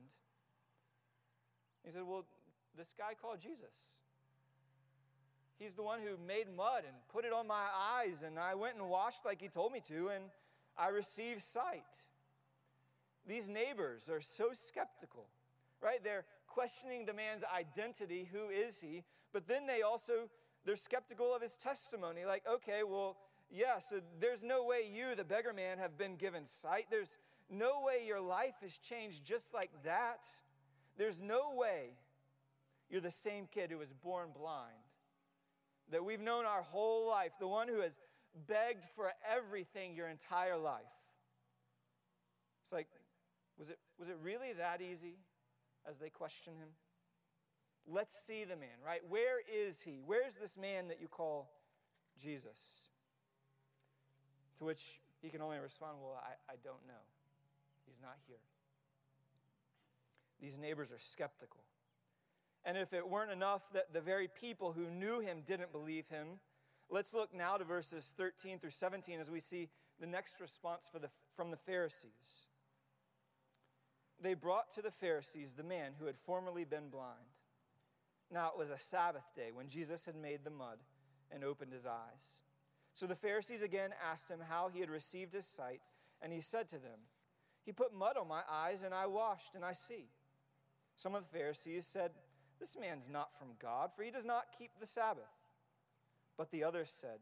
He 1.85 1.91
said, 1.91 2.03
Well, 2.07 2.25
this 2.77 2.95
guy 2.97 3.13
called 3.21 3.41
Jesus. 3.41 4.01
He's 5.59 5.75
the 5.75 5.83
one 5.83 6.01
who 6.01 6.17
made 6.27 6.47
mud 6.55 6.83
and 6.87 6.97
put 7.13 7.25
it 7.25 7.33
on 7.33 7.47
my 7.47 7.67
eyes, 7.97 8.23
and 8.27 8.39
I 8.39 8.55
went 8.55 8.77
and 8.77 8.89
washed 8.89 9.25
like 9.25 9.41
he 9.41 9.49
told 9.49 9.73
me 9.73 9.81
to, 9.89 10.09
and 10.09 10.25
I 10.77 10.89
received 10.89 11.43
sight. 11.43 11.85
These 13.27 13.49
neighbors 13.49 14.09
are 14.09 14.21
so 14.21 14.51
skeptical, 14.53 15.27
right? 15.81 16.03
They're 16.03 16.25
questioning 16.49 17.07
the 17.07 17.13
man's 17.13 17.45
identity, 17.57 18.29
who 18.33 18.49
is 18.49 18.81
he? 18.81 19.05
But 19.33 19.47
then 19.47 19.67
they 19.67 19.83
also 19.83 20.29
they're 20.65 20.77
skeptical 20.77 21.35
of 21.35 21.43
his 21.43 21.57
testimony. 21.57 22.25
Like, 22.25 22.45
okay, 22.51 22.83
well, 22.83 23.17
yeah, 23.51 23.79
so 23.79 24.01
there's 24.21 24.43
no 24.43 24.65
way 24.65 24.89
you, 24.91 25.15
the 25.15 25.25
beggar 25.25 25.53
man, 25.53 25.79
have 25.79 25.99
been 25.99 26.17
given 26.17 26.45
sight. 26.45 26.87
There's 26.91 27.19
no 27.51 27.83
way 27.83 28.07
your 28.07 28.21
life 28.21 28.55
has 28.63 28.79
changed 28.79 29.25
just 29.25 29.53
like 29.53 29.71
that. 29.85 30.25
There's 30.97 31.21
no 31.21 31.55
way 31.55 31.91
you're 32.89 33.01
the 33.01 33.11
same 33.11 33.47
kid 33.53 33.71
who 33.71 33.79
was 33.79 33.93
born 33.93 34.29
blind 34.37 34.73
that 35.91 36.05
we've 36.05 36.21
known 36.21 36.47
our 36.47 36.63
whole 36.63 37.07
life, 37.09 37.33
the 37.39 37.49
one 37.49 37.69
who 37.69 37.81
has 37.81 37.99
begged 38.47 38.85
for 38.97 39.13
everything 39.31 39.95
your 39.95 40.09
entire 40.09 40.57
life. 40.57 40.83
It's 42.63 42.73
like, 42.73 42.89
was 43.59 43.69
it, 43.69 43.79
was 43.99 44.09
it 44.09 44.17
really 44.23 44.53
that 44.55 44.81
easy 44.81 45.19
as 45.89 45.99
they 45.99 46.09
question 46.09 46.55
him? 46.55 46.69
Let's 47.87 48.15
see 48.27 48.45
the 48.45 48.57
man, 48.57 48.77
right? 48.85 49.01
Where 49.09 49.41
is 49.53 49.81
he? 49.81 50.01
Where's 50.05 50.37
this 50.37 50.57
man 50.57 50.89
that 50.89 51.01
you 51.01 51.09
call 51.09 51.51
Jesus? 52.21 52.89
To 54.59 54.65
which 54.65 55.01
he 55.21 55.29
can 55.29 55.43
only 55.43 55.59
respond, 55.59 55.99
Well, 56.01 56.21
I, 56.23 56.53
I 56.53 56.57
don't 56.63 56.87
know. 56.87 57.03
He's 57.87 58.01
not 58.01 58.17
here. 58.27 58.37
These 60.41 60.59
neighbors 60.59 60.91
are 60.91 60.99
skeptical. 60.99 61.61
And 62.65 62.79
if 62.79 62.95
it 62.95 63.07
weren't 63.07 63.31
enough 63.31 63.63
that 63.73 63.93
the 63.93 64.01
very 64.01 64.29
people 64.29 64.73
who 64.73 64.91
knew 64.91 65.21
him 65.21 65.43
didn't 65.45 65.73
believe 65.73 66.09
him, 66.09 66.39
let's 66.91 67.13
look 67.13 67.35
now 67.35 67.57
to 67.57 67.65
verses 67.65 68.15
13 68.17 68.59
through 68.59 68.71
17 68.71 69.21
as 69.21 69.31
we 69.31 69.41
see 69.41 69.69
the 70.01 70.07
next 70.07 70.41
response 70.41 70.89
the, 70.93 71.11
from 71.37 71.51
the 71.51 71.57
Pharisees. 71.57 72.47
They 74.21 74.35
brought 74.35 74.71
to 74.73 74.83
the 74.83 74.91
Pharisees 74.91 75.53
the 75.53 75.63
man 75.63 75.93
who 75.99 76.07
had 76.07 76.17
formerly 76.25 76.65
been 76.65 76.89
blind. 76.89 77.34
Now 78.35 78.49
it 78.49 78.59
was 78.59 78.71
a 78.71 78.79
Sabbath 78.79 79.23
day 79.37 79.51
when 79.53 79.69
Jesus 79.69 80.05
had 80.05 80.17
made 80.17 80.41
the 80.43 80.51
mud 80.51 80.79
and 81.31 81.45
opened 81.45 81.73
his 81.73 81.87
eyes. 81.87 82.43
So 82.93 83.07
the 83.07 83.15
Pharisees 83.15 83.63
again 83.63 83.91
asked 84.11 84.29
him 84.29 84.41
how 84.49 84.69
he 84.69 84.81
had 84.81 84.91
received 84.91 85.33
his 85.33 85.47
sight, 85.47 85.81
and 86.21 86.33
he 86.33 86.41
said 86.41 86.69
to 86.71 86.79
them, 86.79 86.99
He 87.65 87.71
put 87.71 87.95
mud 87.95 88.17
on 88.17 88.27
my 88.27 88.43
eyes, 88.51 88.83
and 88.83 88.93
I 88.93 89.07
washed, 89.07 89.55
and 89.55 89.65
I 89.65 89.73
see. 89.73 90.09
Some 90.97 91.15
of 91.15 91.23
the 91.23 91.39
Pharisees 91.39 91.87
said, 91.87 92.11
This 92.59 92.77
man's 92.77 93.09
not 93.09 93.39
from 93.39 93.51
God, 93.63 93.91
for 93.95 94.03
he 94.03 94.11
does 94.11 94.27
not 94.27 94.47
keep 94.59 94.73
the 94.81 94.87
Sabbath. 94.87 95.23
But 96.37 96.51
the 96.51 96.65
others 96.65 96.91
said, 96.91 97.21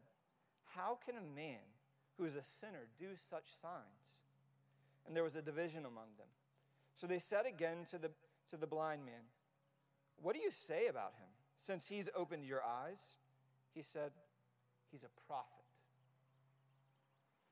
How 0.75 0.97
can 1.05 1.15
a 1.17 1.35
man 1.35 1.61
who 2.17 2.25
is 2.25 2.35
a 2.35 2.41
sinner 2.41 2.87
do 2.99 3.09
such 3.15 3.45
signs? 3.61 4.21
And 5.05 5.15
there 5.15 5.23
was 5.23 5.35
a 5.35 5.43
division 5.43 5.85
among 5.85 6.17
them. 6.17 6.27
So 6.95 7.05
they 7.05 7.19
said 7.19 7.45
again 7.45 7.85
to 7.91 7.99
the, 7.99 8.09
to 8.49 8.57
the 8.57 8.65
blind 8.65 9.05
man, 9.05 9.21
what 10.21 10.35
do 10.35 10.41
you 10.41 10.51
say 10.51 10.87
about 10.87 11.13
him? 11.19 11.29
Since 11.57 11.87
he's 11.87 12.09
opened 12.15 12.45
your 12.45 12.61
eyes, 12.63 13.17
he 13.73 13.81
said, 13.81 14.11
He's 14.91 15.03
a 15.03 15.27
prophet. 15.27 15.47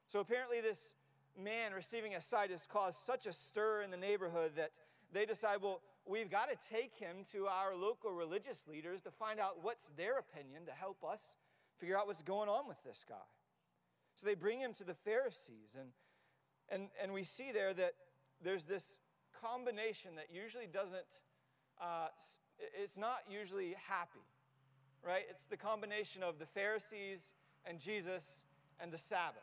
So 0.06 0.20
apparently, 0.20 0.62
this 0.62 0.96
man 1.36 1.74
receiving 1.74 2.14
a 2.14 2.22
sight 2.22 2.52
has 2.52 2.68
caused 2.68 3.00
such 3.00 3.26
a 3.26 3.34
stir 3.34 3.82
in 3.82 3.90
the 3.90 3.98
neighborhood 3.98 4.52
that 4.58 4.72
they 5.12 5.26
decide, 5.26 5.58
well, 5.62 5.82
we've 6.06 6.30
got 6.30 6.50
to 6.50 6.70
take 6.70 6.96
him 6.96 7.18
to 7.32 7.48
our 7.48 7.76
local 7.76 8.12
religious 8.12 8.68
leaders 8.68 9.02
to 9.02 9.12
find 9.12 9.40
out 9.40 9.64
what's 9.64 9.90
their 9.98 10.20
opinion 10.20 10.66
to 10.66 10.72
help 10.72 11.04
us 11.04 11.22
figure 11.80 11.98
out 11.98 12.08
what's 12.08 12.22
going 12.22 12.50
on 12.50 12.68
with 12.68 12.78
this 12.84 13.06
guy. 13.08 13.16
So 14.16 14.28
they 14.28 14.36
bring 14.36 14.60
him 14.60 14.74
to 14.74 14.84
the 14.84 14.94
Pharisees, 14.94 15.78
and, 15.80 15.90
and, 16.70 16.90
and 17.02 17.12
we 17.12 17.24
see 17.24 17.52
there 17.52 17.74
that 17.74 17.94
there's 18.44 18.66
this 18.66 19.00
combination 19.42 20.16
that 20.16 20.28
usually 20.32 20.68
doesn't 20.68 21.08
uh, 21.82 22.08
it's 22.82 22.98
not 22.98 23.20
usually 23.30 23.76
happy, 23.88 24.26
right? 25.06 25.24
It's 25.30 25.46
the 25.46 25.58
combination 25.58 26.24
of 26.24 26.40
the 26.40 26.46
Pharisees 26.46 27.34
and 27.66 27.80
Jesus 27.80 28.44
and 28.80 28.92
the 28.92 28.98
Sabbath. 28.98 29.42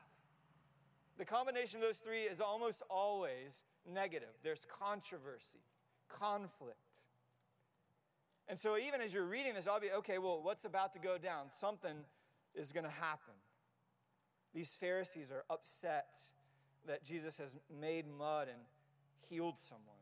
The 1.18 1.24
combination 1.24 1.80
of 1.80 1.86
those 1.86 1.98
three 1.98 2.22
is 2.22 2.40
almost 2.40 2.82
always 2.88 3.64
negative. 3.92 4.28
There's 4.42 4.66
controversy, 4.80 5.60
conflict. 6.08 6.76
And 8.46 8.58
so, 8.58 8.78
even 8.78 9.00
as 9.00 9.12
you're 9.12 9.26
reading 9.26 9.54
this, 9.54 9.66
I'll 9.66 9.80
be 9.80 9.90
okay, 9.90 10.18
well, 10.18 10.40
what's 10.42 10.64
about 10.64 10.92
to 10.94 10.98
go 10.98 11.18
down? 11.18 11.50
Something 11.50 11.96
is 12.54 12.72
going 12.72 12.84
to 12.84 12.90
happen. 12.90 13.34
These 14.54 14.76
Pharisees 14.76 15.30
are 15.30 15.44
upset 15.50 16.18
that 16.86 17.04
Jesus 17.04 17.36
has 17.38 17.56
made 17.80 18.06
mud 18.08 18.48
and 18.48 18.60
healed 19.28 19.58
someone. 19.58 19.97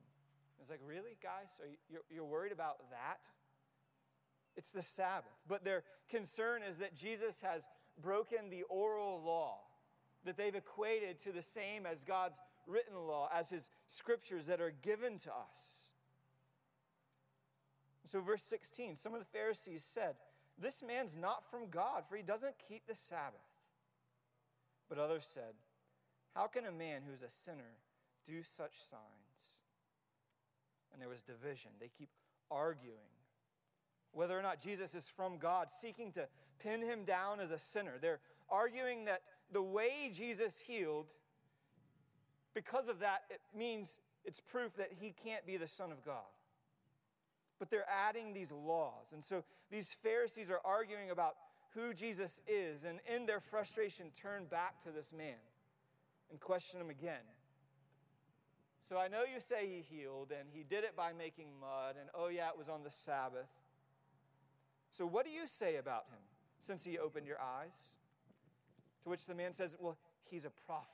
Like, 0.68 0.81
really, 0.87 1.16
guys? 1.22 1.48
Are 1.61 1.68
you, 1.88 1.98
you're 2.11 2.24
worried 2.24 2.52
about 2.52 2.79
that? 2.90 3.18
It's 4.57 4.72
the 4.72 4.83
Sabbath. 4.83 5.31
But 5.46 5.64
their 5.64 5.85
concern 6.09 6.62
is 6.62 6.79
that 6.79 6.96
Jesus 6.96 7.40
has 7.42 7.68
broken 8.02 8.50
the 8.50 8.62
oral 8.64 9.22
law, 9.22 9.61
that 10.24 10.37
they've 10.37 10.55
equated 10.55 11.18
to 11.20 11.33
the 11.33 11.42
same 11.42 11.87
as 11.87 12.05
God's 12.05 12.38
written 12.66 12.96
law, 12.96 13.29
as 13.33 13.50
his 13.50 13.70
scriptures 13.87 14.46
that 14.46 14.61
are 14.61 14.72
given 14.83 15.18
to 15.18 15.31
us. 15.31 15.88
So, 18.05 18.20
verse 18.20 18.42
16 18.42 18.94
some 18.94 19.14
of 19.14 19.20
the 19.20 19.26
Pharisees 19.26 19.85
said, 19.85 20.14
This 20.59 20.83
man's 20.83 21.16
not 21.16 21.48
from 21.50 21.68
God, 21.68 22.05
for 22.09 22.16
he 22.16 22.22
doesn't 22.22 22.55
keep 22.68 22.87
the 22.87 22.94
Sabbath. 22.94 23.40
But 24.88 24.98
others 24.98 25.26
said, 25.26 25.55
How 26.35 26.46
can 26.46 26.66
a 26.66 26.72
man 26.72 27.02
who's 27.09 27.22
a 27.22 27.29
sinner 27.29 27.79
do 28.24 28.42
such 28.42 28.81
signs? 28.83 29.56
And 30.96 31.02
there 31.02 31.11
was 31.11 31.20
division. 31.20 31.70
They 31.78 31.90
keep 31.98 32.09
arguing 32.50 32.96
whether 34.12 34.38
or 34.38 34.40
not 34.40 34.61
Jesus 34.61 34.94
is 34.94 35.12
from 35.14 35.37
God, 35.37 35.68
seeking 35.70 36.11
to 36.12 36.26
pin 36.59 36.80
him 36.80 37.04
down 37.04 37.38
as 37.38 37.50
a 37.50 37.59
sinner. 37.59 37.92
They're 38.00 38.20
arguing 38.48 39.04
that 39.04 39.20
the 39.52 39.61
way 39.61 40.11
Jesus 40.11 40.59
healed, 40.59 41.06
because 42.54 42.88
of 42.88 43.00
that, 43.00 43.24
it 43.28 43.40
means 43.54 44.00
it's 44.24 44.40
proof 44.40 44.74
that 44.76 44.90
he 44.98 45.12
can't 45.22 45.44
be 45.46 45.59
the 45.59 45.66
Son 45.66 45.92
of 45.92 46.02
God. 46.02 46.24
But 47.59 47.70
they're 47.70 47.88
adding 47.90 48.32
these 48.32 48.50
laws. 48.50 49.12
And 49.12 49.22
so 49.22 49.44
these 49.70 49.92
Pharisees 50.02 50.50
are 50.50 50.61
arguing 50.64 51.11
about 51.11 51.35
who 51.74 51.92
Jesus 51.92 52.40
is, 52.48 52.85
and 52.85 53.00
in 53.14 53.26
their 53.26 53.40
frustration, 53.40 54.06
turn 54.18 54.46
back 54.46 54.82
to 54.85 54.90
this 54.90 55.12
man 55.12 55.37
and 56.30 56.40
question 56.40 56.80
him 56.80 56.88
again. 56.88 57.20
So 58.88 58.99
I 58.99 59.09
know 59.09 59.22
you 59.22 59.40
say 59.40 59.66
he 59.66 59.96
healed, 59.96 60.31
and 60.31 60.49
he 60.53 60.62
did 60.62 60.85
it 60.85 60.94
by 60.96 61.12
making 61.12 61.46
mud, 61.61 61.96
and 62.01 62.09
oh, 62.14 62.29
yeah, 62.29 62.49
it 62.51 62.59
was 62.59 62.68
on 62.68 62.85
the 62.85 62.90
Sabbath. 62.90 63.49
So 64.92 65.05
what 65.05 65.25
do 65.25 65.33
you 65.33 65.46
say 65.46 65.77
about 65.77 66.05
him 66.09 66.20
since 66.61 66.85
he 66.85 66.96
opened 66.96 67.27
your 67.27 67.40
eyes? 67.40 67.96
To 69.03 69.11
which 69.11 69.27
the 69.27 69.35
man 69.35 69.53
says, 69.53 69.77
Well, 69.81 69.96
he's 70.31 70.44
a 70.44 70.51
prophet. 70.66 70.88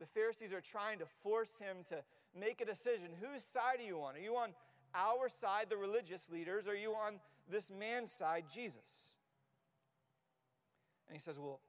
The 0.00 0.06
Pharisees 0.06 0.52
are 0.52 0.60
trying 0.60 0.98
to 0.98 1.06
force 1.22 1.58
him 1.58 1.78
to 1.88 1.96
make 2.38 2.60
a 2.60 2.66
decision. 2.66 3.08
Whose 3.20 3.42
side 3.42 3.80
are 3.80 3.86
you 3.86 4.02
on? 4.02 4.16
Are 4.16 4.20
you 4.20 4.36
on 4.36 4.50
our 4.94 5.28
side, 5.28 5.66
the 5.70 5.76
religious 5.76 6.30
leaders, 6.30 6.66
or 6.66 6.72
are 6.72 6.74
you 6.74 6.92
on 6.92 7.20
this 7.50 7.70
man's 7.70 8.12
side, 8.12 8.44
Jesus? 8.52 9.14
And 11.08 11.16
he 11.16 11.20
says, 11.20 11.38
Well, 11.38 11.60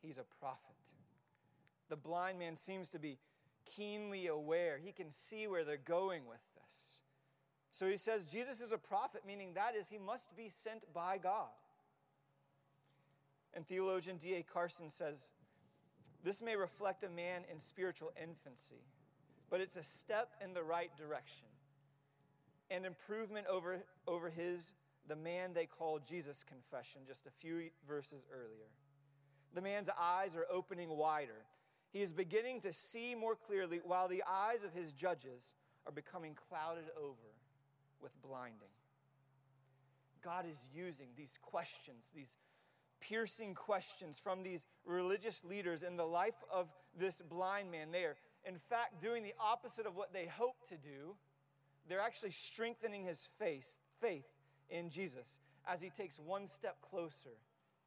he's 0.00 0.18
a 0.18 0.24
prophet. 0.40 0.76
The 1.88 1.96
blind 1.96 2.38
man 2.38 2.54
seems 2.54 2.88
to 2.90 3.00
be 3.00 3.18
keenly 3.64 4.26
aware. 4.26 4.78
He 4.82 4.92
can 4.92 5.10
see 5.10 5.46
where 5.46 5.64
they're 5.64 5.76
going 5.76 6.26
with 6.26 6.40
this. 6.54 6.96
So 7.70 7.86
he 7.86 7.96
says 7.96 8.24
Jesus 8.24 8.60
is 8.60 8.72
a 8.72 8.78
prophet, 8.78 9.22
meaning 9.26 9.54
that 9.54 9.74
is, 9.74 9.88
he 9.88 9.98
must 9.98 10.34
be 10.36 10.48
sent 10.48 10.92
by 10.92 11.18
God. 11.18 11.48
And 13.54 13.66
theologian 13.66 14.16
D.A. 14.16 14.42
Carson 14.42 14.88
says 14.88 15.30
this 16.24 16.40
may 16.40 16.56
reflect 16.56 17.02
a 17.02 17.08
man 17.08 17.42
in 17.50 17.58
spiritual 17.58 18.12
infancy, 18.20 18.84
but 19.50 19.60
it's 19.60 19.76
a 19.76 19.82
step 19.82 20.30
in 20.42 20.54
the 20.54 20.62
right 20.62 20.90
direction 20.96 21.48
and 22.70 22.86
improvement 22.86 23.46
over, 23.50 23.84
over 24.06 24.30
his, 24.30 24.72
the 25.08 25.16
man 25.16 25.52
they 25.52 25.66
call 25.66 25.98
Jesus 25.98 26.44
confession 26.44 27.02
just 27.06 27.26
a 27.26 27.30
few 27.30 27.70
verses 27.86 28.24
earlier. 28.32 28.70
The 29.54 29.60
man's 29.60 29.88
eyes 30.00 30.30
are 30.36 30.46
opening 30.50 30.88
wider. 30.88 31.44
He 31.92 32.00
is 32.00 32.12
beginning 32.12 32.60
to 32.62 32.72
see 32.72 33.14
more 33.14 33.36
clearly 33.36 33.80
while 33.84 34.08
the 34.08 34.22
eyes 34.28 34.64
of 34.64 34.72
his 34.72 34.92
judges 34.92 35.54
are 35.86 35.92
becoming 35.92 36.34
clouded 36.48 36.84
over 36.96 37.34
with 38.00 38.12
blinding. 38.22 38.68
God 40.24 40.46
is 40.48 40.66
using 40.74 41.08
these 41.16 41.38
questions, 41.42 42.10
these 42.14 42.36
piercing 43.00 43.54
questions 43.54 44.18
from 44.18 44.42
these 44.42 44.66
religious 44.86 45.44
leaders 45.44 45.82
in 45.82 45.96
the 45.96 46.04
life 46.04 46.42
of 46.50 46.68
this 46.98 47.20
blind 47.20 47.70
man. 47.70 47.90
They 47.90 48.04
are 48.04 48.16
in 48.46 48.56
fact 48.56 49.02
doing 49.02 49.22
the 49.22 49.34
opposite 49.38 49.86
of 49.86 49.96
what 49.96 50.12
they 50.12 50.26
hoped 50.26 50.68
to 50.68 50.76
do, 50.76 51.16
they're 51.88 52.00
actually 52.00 52.30
strengthening 52.30 53.04
his 53.04 53.28
faith, 53.38 53.76
faith 54.00 54.26
in 54.70 54.88
Jesus 54.88 55.40
as 55.66 55.80
he 55.80 55.90
takes 55.90 56.18
one 56.18 56.46
step 56.46 56.76
closer 56.80 57.36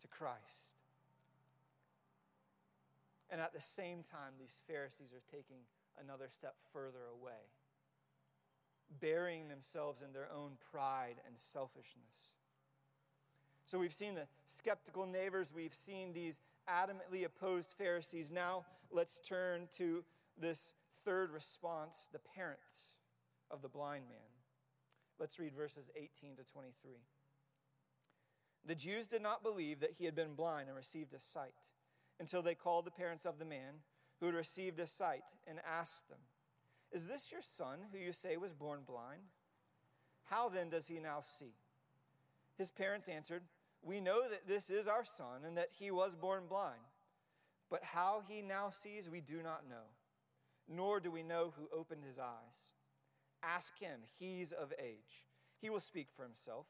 to 0.02 0.08
Christ. 0.08 0.76
And 3.30 3.42
at 3.42 3.54
the 3.54 3.62
same 3.62 4.04
time, 4.04 4.34
these 4.40 4.62
Pharisees 4.68 5.14
are 5.14 5.36
taking 5.36 5.62
another 6.00 6.28
step 6.30 6.56
further 6.72 7.06
away, 7.12 7.50
burying 9.00 9.48
themselves 9.48 10.02
in 10.02 10.14
their 10.14 10.30
own 10.32 10.54
pride 10.72 11.16
and 11.28 11.38
selfishness. 11.38 12.36
So 13.66 13.80
we've 13.80 13.94
seen 13.94 14.14
the 14.14 14.28
skeptical 14.46 15.08
neighbors, 15.08 15.52
we've 15.54 15.74
seen 15.74 16.14
these 16.14 16.40
adamantly 16.70 17.26
opposed 17.26 17.74
Pharisees. 17.78 18.32
Now 18.32 18.66
let's 18.92 19.20
turn 19.20 19.68
to 19.78 20.04
this 20.40 20.74
third 21.04 21.32
response 21.32 22.10
the 22.12 22.20
parents 22.20 22.96
of 23.50 23.62
the 23.62 23.70
blind 23.70 24.06
man. 24.08 24.18
Let's 25.20 25.40
read 25.40 25.56
verses 25.56 25.90
18 25.96 26.36
to 26.38 26.44
23. 26.44 26.92
The 28.68 28.76
Jews 28.76 29.08
did 29.08 29.22
not 29.22 29.44
believe 29.44 29.80
that 29.80 29.94
he 29.98 30.06
had 30.06 30.16
been 30.16 30.34
blind 30.34 30.68
and 30.68 30.76
received 30.76 31.12
his 31.12 31.24
sight 31.24 31.54
until 32.20 32.42
they 32.42 32.56
called 32.56 32.86
the 32.86 32.92
parents 32.92 33.26
of 33.26 33.40
the 33.40 33.46
man 33.46 33.82
who 34.20 34.28
had 34.28 34.36
received 34.36 34.80
his 34.80 34.92
sight 34.92 35.24
and 35.48 35.60
asked 35.68 36.10
them, 36.10 36.20
Is 36.92 37.08
this 37.08 37.32
your 37.32 37.42
son 37.42 37.80
who 37.92 37.98
you 37.98 38.14
say 38.14 38.38
was 38.38 38.54
born 38.54 38.82
blind? 38.86 39.22
How 40.26 40.50
then 40.50 40.70
does 40.70 40.88
he 40.88 41.00
now 41.00 41.22
see? 41.22 41.54
His 42.58 42.72
parents 42.72 43.10
answered, 43.10 43.44
We 43.82 44.00
know 44.00 44.30
that 44.30 44.48
this 44.48 44.70
is 44.70 44.88
our 44.88 45.06
son 45.06 45.44
and 45.46 45.58
that 45.58 45.70
he 45.78 45.92
was 45.92 46.16
born 46.16 46.44
blind. 46.48 46.82
But 47.70 47.84
how 47.84 48.24
he 48.28 48.42
now 48.42 48.70
sees, 48.70 49.10
we 49.10 49.22
do 49.22 49.42
not 49.44 49.68
know, 49.68 49.88
nor 50.68 51.00
do 51.00 51.12
we 51.12 51.24
know 51.24 51.54
who 51.58 51.78
opened 51.78 52.04
his 52.06 52.20
eyes. 52.20 52.74
Ask 53.44 53.78
him, 53.80 54.02
he's 54.20 54.52
of 54.52 54.74
age. 54.80 55.26
He 55.60 55.70
will 55.70 55.80
speak 55.80 56.08
for 56.16 56.24
himself. 56.24 56.68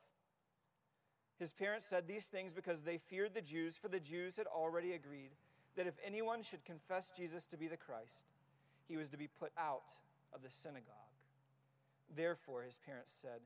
His 1.37 1.51
parents 1.51 1.85
said 1.85 2.07
these 2.07 2.25
things 2.25 2.53
because 2.53 2.81
they 2.81 2.97
feared 2.97 3.33
the 3.33 3.41
Jews, 3.41 3.77
for 3.77 3.89
the 3.89 3.99
Jews 3.99 4.37
had 4.37 4.47
already 4.47 4.93
agreed 4.93 5.31
that 5.75 5.87
if 5.87 5.95
anyone 6.05 6.43
should 6.43 6.63
confess 6.63 7.11
Jesus 7.15 7.45
to 7.47 7.57
be 7.57 7.67
the 7.67 7.77
Christ, 7.77 8.27
he 8.87 8.95
was 8.95 9.09
to 9.09 9.17
be 9.17 9.27
put 9.27 9.51
out 9.57 9.89
of 10.33 10.41
the 10.41 10.49
synagogue. 10.49 10.93
Therefore, 12.15 12.63
his 12.63 12.79
parents 12.85 13.13
said, 13.13 13.41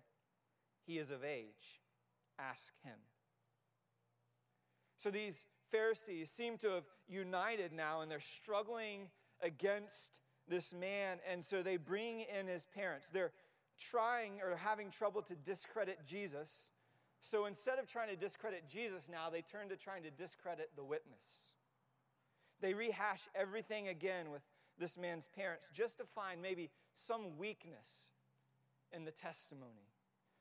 He 0.85 0.99
is 0.99 1.09
of 1.09 1.23
age, 1.23 1.81
ask 2.37 2.73
him. 2.83 2.97
So 4.97 5.09
these 5.09 5.45
Pharisees 5.71 6.29
seem 6.29 6.57
to 6.59 6.69
have 6.69 6.83
united 7.07 7.73
now, 7.73 8.01
and 8.01 8.11
they're 8.11 8.19
struggling 8.19 9.07
against 9.41 10.19
this 10.47 10.73
man, 10.73 11.19
and 11.29 11.43
so 11.43 11.63
they 11.63 11.77
bring 11.77 12.21
in 12.21 12.47
his 12.47 12.65
parents. 12.65 13.09
They're 13.09 13.31
trying 13.79 14.41
or 14.41 14.55
having 14.57 14.91
trouble 14.91 15.21
to 15.23 15.35
discredit 15.35 15.99
Jesus 16.05 16.71
so 17.21 17.45
instead 17.45 17.79
of 17.79 17.87
trying 17.87 18.09
to 18.09 18.15
discredit 18.15 18.63
Jesus 18.69 19.07
now, 19.09 19.29
they 19.29 19.41
turn 19.41 19.69
to 19.69 19.75
trying 19.75 20.03
to 20.03 20.11
discredit 20.11 20.71
the 20.75 20.83
witness. 20.83 21.53
They 22.61 22.73
rehash 22.73 23.27
everything 23.35 23.87
again 23.87 24.31
with 24.31 24.41
this 24.77 24.97
man's 24.97 25.27
parents 25.27 25.69
just 25.73 25.97
to 25.97 26.05
find 26.05 26.41
maybe 26.41 26.69
some 26.95 27.37
weakness 27.37 28.11
in 28.93 29.05
the 29.05 29.11
testimony, 29.11 29.93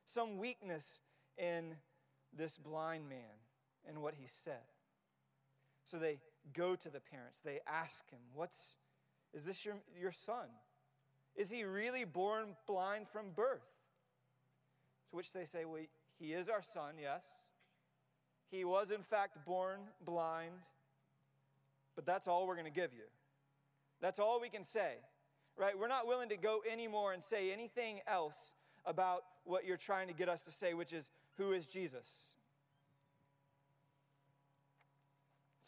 some 0.07 0.38
weakness 0.38 1.01
in 1.37 1.75
this 2.37 2.59
blind 2.59 3.09
man 3.09 3.19
and 3.87 4.03
what 4.03 4.14
he 4.14 4.27
said. 4.27 4.64
So 5.85 5.99
they 5.99 6.19
go 6.53 6.77
to 6.77 6.91
the 6.91 7.01
parents. 7.01 7.41
They 7.41 7.61
ask 7.67 8.09
him, 8.11 8.21
What's, 8.35 8.77
is 9.35 9.45
this 9.45 9.64
your, 9.64 9.77
your 9.99 10.12
son? 10.12 10.47
Is 11.35 11.51
he 11.51 11.64
really 11.64 12.05
born 12.05 12.57
blind 12.67 13.09
from 13.09 13.31
birth? 13.35 13.67
To 15.11 15.17
which 15.17 15.33
they 15.33 15.45
say, 15.45 15.64
Well, 15.64 15.83
he 16.18 16.33
is 16.33 16.48
our 16.48 16.62
son, 16.62 16.94
yes. 17.00 17.24
He 18.50 18.64
was, 18.64 18.90
in 18.90 19.02
fact, 19.02 19.44
born 19.44 19.81
blind, 20.04 20.52
but 21.94 22.07
that's 22.07 22.26
all 22.26 22.46
we're 22.46 22.54
going 22.54 22.64
to 22.64 22.70
give 22.70 22.92
you. 22.92 23.04
That's 24.00 24.18
all 24.18 24.40
we 24.40 24.48
can 24.48 24.64
say, 24.64 24.94
right? 25.57 25.78
We're 25.78 25.88
not 25.88 26.07
willing 26.07 26.28
to 26.31 26.37
go 26.37 26.62
anymore 26.70 27.12
and 27.12 27.22
say 27.22 27.52
anything 27.52 28.00
else 28.07 28.54
about 28.87 29.24
what 29.44 29.64
you're 29.64 29.76
trying 29.76 30.09
to 30.09 30.14
get 30.14 30.28
us 30.28 30.42
to 30.42 30.50
say, 30.50 30.74
which 30.74 30.92
is, 30.92 31.11
who 31.37 31.52
is 31.52 31.66
Jesus? 31.66 32.35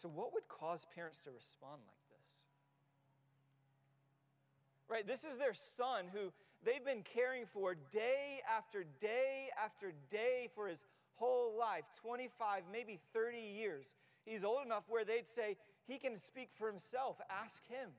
So, 0.01 0.09
what 0.09 0.33
would 0.33 0.49
cause 0.49 0.87
parents 0.95 1.21
to 1.23 1.31
respond 1.31 1.83
like 1.87 1.99
this? 2.09 2.35
Right? 4.89 5.07
This 5.07 5.25
is 5.31 5.39
their 5.39 5.53
son 5.53 6.07
who 6.13 6.33
they've 6.65 6.85
been 6.85 7.03
caring 7.03 7.45
for 7.47 7.75
day 7.93 8.41
after 8.57 8.85
day 9.01 9.49
after 9.63 9.93
day 10.11 10.49
for 10.55 10.69
his 10.69 10.85
whole 11.15 11.55
life 11.59 11.85
25, 12.03 12.63
maybe 12.73 12.99
30 13.13 13.39
years. 13.39 13.87
He's 14.25 14.45
old 14.45 14.65
enough 14.65 14.85
where 14.89 15.05
they'd 15.05 15.29
say, 15.29 15.57
He 15.87 15.99
can 15.99 16.19
speak 16.19 16.51
for 16.59 16.71
himself, 16.71 17.17
ask 17.31 17.67
him. 17.69 17.91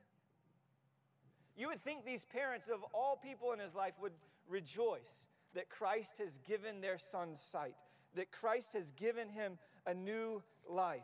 You 1.56 1.68
would 1.68 1.84
think 1.84 2.06
these 2.06 2.26
parents, 2.26 2.68
of 2.70 2.84
all 2.94 3.20
people 3.22 3.52
in 3.52 3.60
his 3.60 3.76
life, 3.76 3.94
would 4.02 4.14
rejoice 4.50 5.28
that 5.54 5.70
Christ 5.70 6.14
has 6.20 6.38
given 6.48 6.82
their 6.82 6.98
son 6.98 7.36
sight, 7.36 7.76
that 8.16 8.32
Christ 8.32 8.74
has 8.74 8.92
given 8.92 9.30
him 9.30 9.58
a 9.86 9.94
new 9.94 10.42
life. 10.68 11.02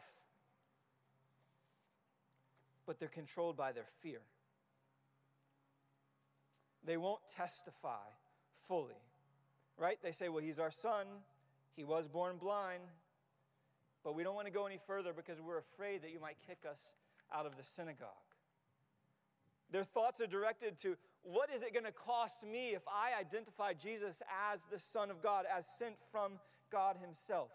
But 2.86 3.00
they're 3.00 3.10
controlled 3.10 3.58
by 3.58 3.74
their 3.74 3.88
fear 4.02 4.22
they 6.88 6.98
won't 6.98 7.22
testify 7.36 8.08
fully. 8.68 8.96
Right? 9.78 10.00
They 10.02 10.12
say, 10.12 10.30
well, 10.30 10.42
he's 10.44 10.58
our 10.58 10.72
son. 10.72 11.06
He 11.76 11.84
was 11.84 12.08
born 12.08 12.38
blind. 12.38 12.82
But 14.04 14.16
we 14.16 14.24
don't 14.24 14.34
want 14.34 14.48
to 14.48 14.54
go 14.54 14.66
any 14.66 14.80
further 14.88 15.12
because 15.14 15.40
we're 15.40 15.60
afraid 15.60 16.02
that 16.02 16.12
you 16.12 16.20
might 16.20 16.38
kick 16.48 16.60
us 16.70 16.94
out 17.32 17.46
of 17.46 17.58
the 17.58 17.64
synagogue. 17.64 18.08
Their 19.72 19.84
thoughts 19.84 20.22
are 20.22 20.28
directed 20.28 20.80
to 20.82 20.96
what 21.24 21.50
is 21.54 21.62
it 21.62 21.74
going 21.74 21.86
to 21.86 21.92
cost 21.92 22.44
me 22.44 22.70
if 22.70 22.84
I 22.88 23.20
identify 23.20 23.74
Jesus 23.74 24.22
as 24.52 24.62
the 24.72 24.80
Son 24.80 25.12
of 25.12 25.22
God, 25.22 25.46
as 25.56 25.68
sent 25.78 25.96
from 26.10 26.34
God 26.72 26.96
Himself? 27.02 27.52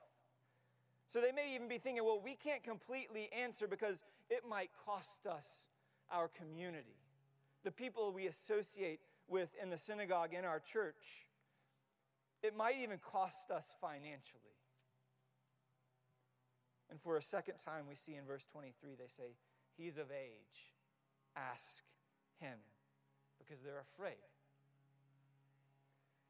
So 1.09 1.21
they 1.21 1.33
may 1.33 1.55
even 1.55 1.69
be 1.69 1.79
thinking, 1.79 2.05
well, 2.05 2.21
we 2.23 2.35
can't 2.35 2.63
completely 2.63 3.31
answer 3.33 3.67
because 3.67 4.05
it 4.29 4.43
might 4.49 4.71
cost 4.85 5.27
us 5.27 5.67
our 6.11 6.29
community, 6.29 6.97
the 7.65 7.71
people 7.71 8.13
we 8.13 8.27
associate 8.27 9.01
with 9.33 9.49
in 9.61 9.71
the 9.71 9.77
synagogue 9.77 10.35
in 10.39 10.45
our 10.45 10.61
church, 10.61 11.27
it 12.43 12.57
might 12.57 12.77
even 12.83 12.99
cost 12.99 13.51
us 13.51 13.75
financially. 13.81 14.43
And 16.91 17.01
for 17.01 17.17
a 17.17 17.23
second 17.23 17.55
time, 17.65 17.85
we 17.89 17.95
see 17.95 18.17
in 18.17 18.27
verse 18.27 18.47
23, 18.53 18.91
they 18.99 19.09
say, 19.09 19.35
He's 19.79 19.97
of 19.97 20.11
age. 20.11 20.75
Ask 21.35 21.83
him. 22.39 22.59
Because 23.39 23.63
they're 23.63 23.83
afraid. 23.95 24.21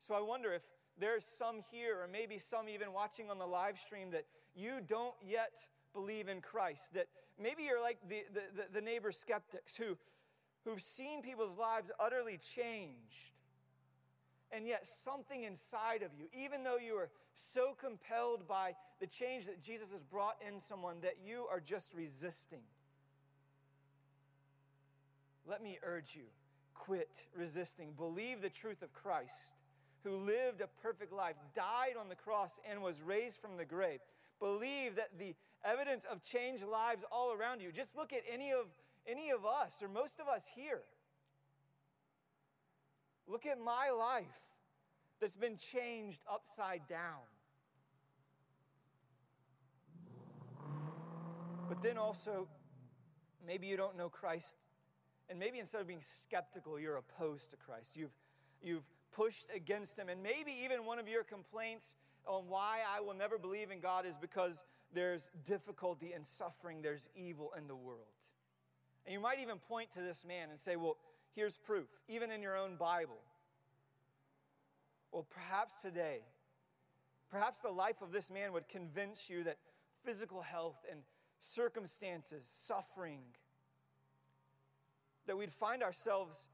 So 0.00 0.14
I 0.14 0.20
wonder 0.20 0.52
if 0.52 0.62
there's 0.98 1.24
some 1.24 1.62
here, 1.70 1.98
or 2.00 2.06
maybe 2.06 2.38
some 2.38 2.68
even 2.68 2.92
watching 2.92 3.28
on 3.28 3.38
the 3.38 3.46
live 3.46 3.78
stream, 3.78 4.12
that 4.12 4.26
you 4.54 4.74
don't 4.86 5.14
yet 5.20 5.52
believe 5.92 6.28
in 6.28 6.40
Christ. 6.40 6.94
That 6.94 7.08
maybe 7.40 7.64
you're 7.64 7.82
like 7.82 7.98
the, 8.08 8.22
the, 8.32 8.64
the 8.72 8.80
neighbor 8.80 9.10
skeptics 9.10 9.74
who 9.74 9.96
who've 10.64 10.80
seen 10.80 11.22
people's 11.22 11.56
lives 11.56 11.90
utterly 11.98 12.38
changed. 12.38 13.32
And 14.50 14.66
yet, 14.66 14.86
something 14.86 15.44
inside 15.44 16.02
of 16.02 16.10
you, 16.18 16.26
even 16.38 16.62
though 16.62 16.76
you 16.76 16.94
are 16.94 17.08
so 17.34 17.74
compelled 17.80 18.46
by 18.46 18.74
the 19.00 19.06
change 19.06 19.46
that 19.46 19.62
Jesus 19.62 19.92
has 19.92 20.02
brought 20.02 20.36
in 20.46 20.60
someone, 20.60 20.96
that 21.00 21.16
you 21.24 21.46
are 21.50 21.60
just 21.60 21.94
resisting. 21.94 22.60
Let 25.46 25.62
me 25.62 25.78
urge 25.82 26.14
you 26.14 26.24
quit 26.82 27.26
resisting. 27.36 27.92
Believe 27.96 28.42
the 28.42 28.50
truth 28.50 28.82
of 28.82 28.92
Christ, 28.92 29.54
who 30.02 30.16
lived 30.16 30.60
a 30.60 30.66
perfect 30.82 31.12
life, 31.12 31.36
died 31.54 31.94
on 31.98 32.08
the 32.08 32.16
cross, 32.16 32.58
and 32.68 32.82
was 32.82 33.00
raised 33.00 33.40
from 33.40 33.56
the 33.56 33.64
grave. 33.64 34.00
Believe 34.40 34.96
that 34.96 35.16
the 35.16 35.34
evidence 35.64 36.04
of 36.10 36.22
changed 36.22 36.64
lives 36.64 37.04
all 37.12 37.32
around 37.32 37.62
you. 37.62 37.70
Just 37.70 37.96
look 37.96 38.12
at 38.12 38.22
any 38.32 38.50
of 38.50 38.66
any 39.06 39.30
of 39.30 39.44
us 39.44 39.82
or 39.82 39.88
most 39.88 40.20
of 40.20 40.28
us 40.28 40.44
here. 40.54 40.82
Look 43.26 43.46
at 43.46 43.58
my 43.58 43.90
life 43.90 44.26
that's 45.20 45.36
been 45.36 45.56
changed 45.56 46.20
upside 46.30 46.86
down. 46.88 47.20
But 51.68 51.82
then 51.82 51.96
also, 51.96 52.48
maybe 53.46 53.66
you 53.66 53.76
don't 53.76 53.96
know 53.96 54.08
Christ, 54.08 54.56
and 55.30 55.38
maybe 55.38 55.58
instead 55.58 55.80
of 55.80 55.86
being 55.86 56.02
skeptical, 56.02 56.78
you're 56.78 56.96
opposed 56.96 57.50
to 57.52 57.56
Christ. 57.56 57.96
You've, 57.96 58.12
you've 58.60 58.84
pushed 59.12 59.46
against 59.54 59.98
Him, 59.98 60.08
and 60.08 60.22
maybe 60.22 60.52
even 60.64 60.84
one 60.84 60.98
of 60.98 61.08
your 61.08 61.24
complaints 61.24 61.94
on 62.26 62.48
why 62.48 62.80
I 62.86 63.00
will 63.00 63.14
never 63.14 63.38
believe 63.38 63.70
in 63.70 63.80
God 63.80 64.04
is 64.04 64.18
because 64.18 64.64
there's 64.92 65.30
difficulty 65.44 66.12
and 66.12 66.26
suffering, 66.26 66.82
there's 66.82 67.08
evil 67.16 67.52
in 67.56 67.66
the 67.66 67.74
world. 67.74 68.00
And 69.04 69.12
you 69.12 69.20
might 69.20 69.40
even 69.40 69.58
point 69.58 69.92
to 69.92 70.00
this 70.00 70.24
man 70.26 70.50
and 70.50 70.60
say, 70.60 70.76
well, 70.76 70.96
Here's 71.34 71.56
proof, 71.56 71.88
even 72.08 72.30
in 72.30 72.42
your 72.42 72.56
own 72.56 72.76
Bible. 72.76 73.20
Well, 75.12 75.26
perhaps 75.30 75.80
today, 75.80 76.20
perhaps 77.30 77.60
the 77.60 77.70
life 77.70 78.02
of 78.02 78.12
this 78.12 78.30
man 78.30 78.52
would 78.52 78.68
convince 78.68 79.30
you 79.30 79.42
that 79.44 79.56
physical 80.04 80.42
health 80.42 80.84
and 80.90 81.00
circumstances, 81.38 82.46
suffering, 82.46 83.20
that 85.26 85.36
we'd 85.36 85.52
find 85.52 85.82
ourselves 85.82 86.48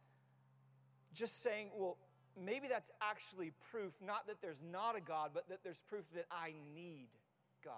just 1.13 1.43
saying, 1.43 1.71
well, 1.75 1.97
maybe 2.41 2.69
that's 2.69 2.93
actually 3.03 3.53
proof, 3.73 3.93
not 4.05 4.29
that 4.29 4.41
there's 4.41 4.63
not 4.71 4.97
a 4.97 5.01
God, 5.01 5.31
but 5.35 5.49
that 5.49 5.65
there's 5.65 5.83
proof 5.89 6.05
that 6.15 6.27
I 6.31 6.55
need 6.75 7.09
God. 7.65 7.75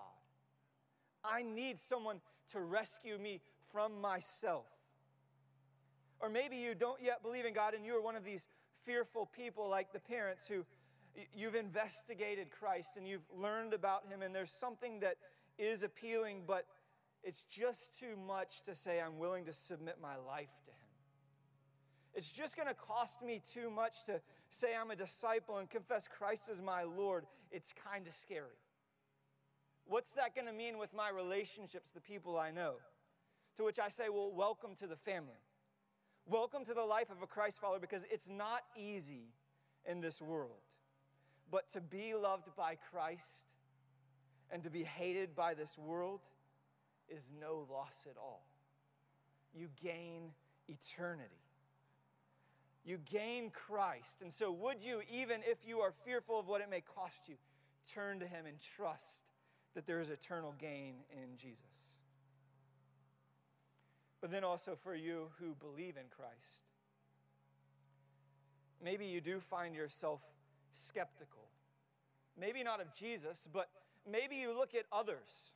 I 1.24 1.42
need 1.42 1.78
someone 1.78 2.20
to 2.52 2.61
rescue 2.61 3.16
me 3.16 3.40
from 3.72 4.00
myself. 4.00 4.66
Or 6.20 6.28
maybe 6.28 6.56
you 6.56 6.74
don't 6.74 7.00
yet 7.02 7.22
believe 7.22 7.46
in 7.46 7.54
God 7.54 7.74
and 7.74 7.85
you 7.85 7.96
are 7.96 8.02
one 8.02 8.16
of 8.16 8.24
these 8.24 8.48
fearful 8.85 9.26
people 9.26 9.68
like 9.68 9.92
the 9.92 10.00
parents 10.00 10.46
who 10.46 10.64
you've 11.35 11.54
investigated 11.54 12.50
Christ 12.50 12.90
and 12.96 13.06
you've 13.06 13.26
learned 13.35 13.74
about 13.74 14.06
him 14.06 14.22
and 14.22 14.35
there's 14.35 14.50
something 14.50 15.00
that 15.00 15.16
is 15.59 15.83
appealing, 15.83 16.42
but 16.46 16.66
it's 17.22 17.42
just 17.42 17.98
too 17.98 18.16
much 18.26 18.62
to 18.64 18.74
say 18.74 19.00
I'm 19.00 19.18
willing 19.18 19.44
to 19.46 19.52
submit 19.52 19.96
my 20.00 20.16
life 20.16 20.54
to 20.64 20.70
him. 20.70 20.76
It's 22.14 22.28
just 22.28 22.56
going 22.56 22.68
to 22.68 22.74
cost 22.74 23.22
me 23.22 23.40
too 23.52 23.70
much 23.70 24.04
to 24.04 24.20
say 24.48 24.68
I'm 24.78 24.90
a 24.90 24.96
disciple 24.96 25.59
and 25.59 25.68
confess 25.68 26.09
Christ 26.09 26.48
as 26.50 26.61
my 26.61 26.83
Lord. 26.83 27.24
It's 27.52 27.72
kind 27.72 28.06
of 28.06 28.14
scary. 28.14 28.59
What's 29.87 30.12
that 30.12 30.35
going 30.35 30.46
to 30.46 30.52
mean 30.52 30.78
with 30.78 30.94
my 30.94 31.11
relationships, 31.11 31.90
the 31.90 32.00
people 32.00 32.38
I 32.38 32.50
know? 32.50 32.74
To 33.56 33.64
which 33.64 33.78
I 33.78 33.88
say, 33.88 34.08
well, 34.08 34.30
welcome 34.32 34.74
to 34.76 34.86
the 34.86 34.96
family. 34.96 35.40
Welcome 36.26 36.64
to 36.66 36.74
the 36.74 36.84
life 36.84 37.10
of 37.10 37.22
a 37.22 37.26
Christ 37.26 37.60
follower 37.60 37.80
because 37.80 38.02
it's 38.10 38.28
not 38.28 38.62
easy 38.76 39.32
in 39.84 40.00
this 40.00 40.22
world. 40.22 40.62
But 41.50 41.68
to 41.70 41.80
be 41.80 42.14
loved 42.14 42.48
by 42.56 42.76
Christ 42.90 43.44
and 44.50 44.62
to 44.62 44.70
be 44.70 44.84
hated 44.84 45.34
by 45.34 45.54
this 45.54 45.76
world 45.76 46.20
is 47.08 47.32
no 47.40 47.66
loss 47.70 48.06
at 48.08 48.16
all. 48.16 48.46
You 49.54 49.68
gain 49.82 50.30
eternity. 50.68 51.34
You 52.84 52.98
gain 52.98 53.50
Christ. 53.50 54.22
And 54.22 54.32
so, 54.32 54.50
would 54.52 54.82
you, 54.82 55.02
even 55.10 55.40
if 55.44 55.58
you 55.66 55.80
are 55.80 55.92
fearful 56.04 56.38
of 56.38 56.48
what 56.48 56.60
it 56.60 56.70
may 56.70 56.80
cost 56.80 57.20
you, 57.26 57.34
turn 57.92 58.20
to 58.20 58.26
Him 58.26 58.46
and 58.46 58.56
trust 58.76 59.22
that 59.74 59.86
there 59.86 60.00
is 60.00 60.10
eternal 60.10 60.54
gain 60.58 60.94
in 61.12 61.36
Jesus? 61.36 61.96
But 64.20 64.30
then 64.30 64.44
also 64.44 64.76
for 64.76 64.94
you 64.94 65.28
who 65.38 65.54
believe 65.54 65.96
in 65.96 66.04
Christ, 66.11 66.66
maybe 68.83 69.06
you 69.06 69.20
do 69.20 69.40
find 69.40 69.74
yourself 69.74 70.20
skeptical. 70.72 71.48
Maybe 72.38 72.62
not 72.62 72.80
of 72.80 72.94
Jesus, 72.94 73.48
but 73.52 73.68
maybe 74.11 74.37
you 74.37 74.56
look 74.56 74.74
at 74.74 74.85
others. 74.92 75.54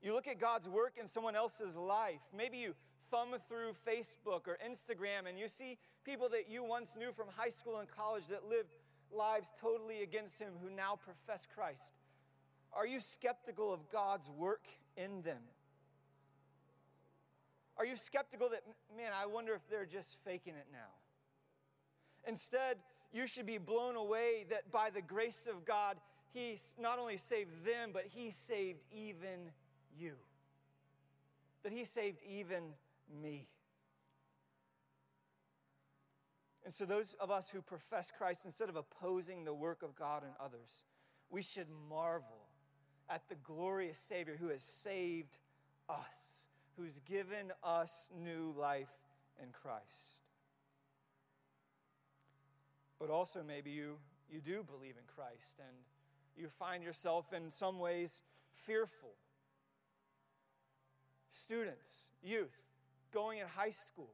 You 0.00 0.12
look 0.12 0.28
at 0.28 0.38
God's 0.38 0.68
work 0.68 0.94
in 0.98 1.06
someone 1.06 1.34
else's 1.34 1.74
life. 1.74 2.20
Maybe 2.36 2.58
you 2.58 2.74
thumb 3.10 3.34
through 3.48 3.72
Facebook 3.86 4.46
or 4.46 4.58
Instagram 4.64 5.28
and 5.28 5.38
you 5.38 5.48
see 5.48 5.78
people 6.04 6.28
that 6.28 6.48
you 6.48 6.62
once 6.62 6.96
knew 6.96 7.12
from 7.12 7.26
high 7.36 7.48
school 7.48 7.78
and 7.78 7.88
college 7.88 8.24
that 8.30 8.48
lived 8.48 8.68
lives 9.10 9.52
totally 9.60 10.02
against 10.02 10.38
Him 10.38 10.52
who 10.62 10.70
now 10.70 10.98
profess 11.02 11.46
Christ. 11.52 11.92
Are 12.72 12.86
you 12.86 13.00
skeptical 13.00 13.72
of 13.72 13.88
God's 13.90 14.30
work 14.30 14.66
in 14.96 15.22
them? 15.22 15.42
Are 17.78 17.86
you 17.86 17.96
skeptical 17.96 18.48
that, 18.50 18.62
man, 18.96 19.12
I 19.14 19.26
wonder 19.26 19.54
if 19.54 19.60
they're 19.70 19.86
just 19.86 20.16
faking 20.24 20.54
it 20.54 20.66
now? 20.72 20.90
Instead, 22.26 22.78
you 23.12 23.26
should 23.26 23.46
be 23.46 23.58
blown 23.58 23.96
away 23.96 24.44
that 24.50 24.70
by 24.72 24.90
the 24.90 25.00
grace 25.00 25.48
of 25.48 25.64
God, 25.64 25.96
He 26.32 26.58
not 26.78 26.98
only 26.98 27.16
saved 27.16 27.64
them, 27.64 27.90
but 27.92 28.04
He 28.06 28.30
saved 28.30 28.80
even 28.90 29.50
you. 29.96 30.14
That 31.62 31.72
He 31.72 31.84
saved 31.84 32.18
even 32.28 32.74
me. 33.22 33.48
And 36.64 36.74
so, 36.74 36.84
those 36.84 37.14
of 37.18 37.30
us 37.30 37.48
who 37.48 37.62
profess 37.62 38.10
Christ, 38.10 38.44
instead 38.44 38.68
of 38.68 38.76
opposing 38.76 39.44
the 39.44 39.54
work 39.54 39.82
of 39.82 39.94
God 39.94 40.22
in 40.22 40.28
others, 40.38 40.82
we 41.30 41.40
should 41.40 41.66
marvel 41.88 42.48
at 43.08 43.26
the 43.28 43.36
glorious 43.36 43.98
Savior 43.98 44.36
who 44.38 44.48
has 44.48 44.62
saved 44.62 45.38
us, 45.88 46.47
who's 46.78 47.00
given 47.00 47.52
us 47.64 48.08
new 48.24 48.54
life 48.56 48.88
in 49.42 49.48
Christ. 49.50 50.20
But 53.00 53.10
also, 53.10 53.42
maybe 53.46 53.70
you, 53.70 53.96
you 54.30 54.40
do 54.40 54.62
believe 54.62 54.94
in 54.96 55.04
Christ 55.14 55.58
and 55.58 55.76
you 56.36 56.48
find 56.58 56.82
yourself 56.82 57.32
in 57.32 57.50
some 57.50 57.78
ways 57.78 58.22
fearful. 58.66 59.14
Students, 61.30 62.10
youth, 62.22 62.56
going 63.12 63.38
in 63.38 63.46
high 63.46 63.70
school, 63.70 64.10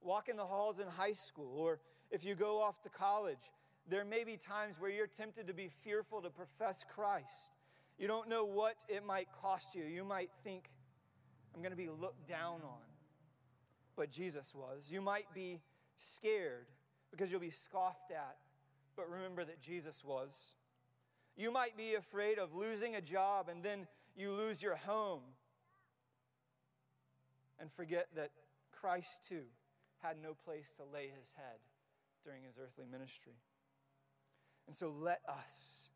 walking 0.00 0.36
the 0.36 0.44
halls 0.44 0.78
in 0.78 0.86
high 0.86 1.12
school, 1.12 1.54
or 1.56 1.78
if 2.10 2.24
you 2.24 2.34
go 2.34 2.60
off 2.60 2.82
to 2.82 2.88
college, 2.88 3.50
there 3.88 4.04
may 4.04 4.24
be 4.24 4.36
times 4.36 4.76
where 4.78 4.90
you're 4.90 5.06
tempted 5.06 5.46
to 5.46 5.54
be 5.54 5.70
fearful 5.82 6.20
to 6.22 6.30
profess 6.30 6.84
Christ. 6.94 7.50
You 7.98 8.08
don't 8.08 8.28
know 8.28 8.44
what 8.44 8.76
it 8.88 9.04
might 9.04 9.28
cost 9.40 9.74
you. 9.74 9.84
You 9.84 10.04
might 10.04 10.30
think, 10.44 10.70
I'm 11.54 11.60
going 11.60 11.72
to 11.72 11.76
be 11.76 11.88
looked 11.88 12.28
down 12.28 12.60
on. 12.62 12.80
But 13.96 14.10
Jesus 14.10 14.54
was. 14.54 14.90
You 14.90 15.00
might 15.00 15.26
be 15.34 15.60
scared 15.96 16.66
because 17.10 17.30
you'll 17.30 17.40
be 17.40 17.50
scoffed 17.50 18.10
at. 18.10 18.36
But 18.96 19.10
remember 19.10 19.44
that 19.44 19.60
Jesus 19.60 20.04
was. 20.04 20.54
You 21.36 21.50
might 21.50 21.76
be 21.76 21.94
afraid 21.94 22.38
of 22.38 22.54
losing 22.54 22.96
a 22.96 23.00
job 23.00 23.48
and 23.48 23.62
then 23.62 23.86
you 24.16 24.32
lose 24.32 24.62
your 24.62 24.76
home 24.76 25.22
and 27.58 27.72
forget 27.72 28.08
that 28.16 28.30
Christ 28.72 29.26
too 29.28 29.44
had 30.02 30.16
no 30.22 30.34
place 30.34 30.72
to 30.76 30.82
lay 30.92 31.04
his 31.04 31.32
head 31.36 31.60
during 32.24 32.42
his 32.42 32.54
earthly 32.62 32.84
ministry. 32.90 33.34
And 34.66 34.74
so 34.76 34.92
let 35.00 35.20
us 35.28 35.90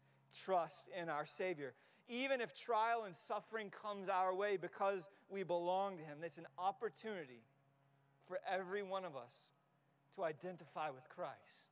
trust 0.45 0.89
in 1.01 1.09
our 1.09 1.27
Savior. 1.27 1.75
Even 2.09 2.41
if 2.41 2.55
trial 2.55 3.05
and 3.05 3.15
suffering 3.15 3.71
comes 3.71 4.09
our 4.09 4.35
way 4.35 4.57
because 4.57 5.09
we 5.29 5.43
belong 5.43 5.97
to 5.99 6.05
him, 6.05 6.19
it's 6.23 6.39
an 6.39 6.47
opportunity 6.59 7.43
for 8.29 8.39
every 8.49 8.83
one 8.83 9.05
of 9.05 9.17
us 9.17 9.35
to 10.15 10.25
identify 10.25 10.91
with 10.91 11.09
Christ. 11.09 11.67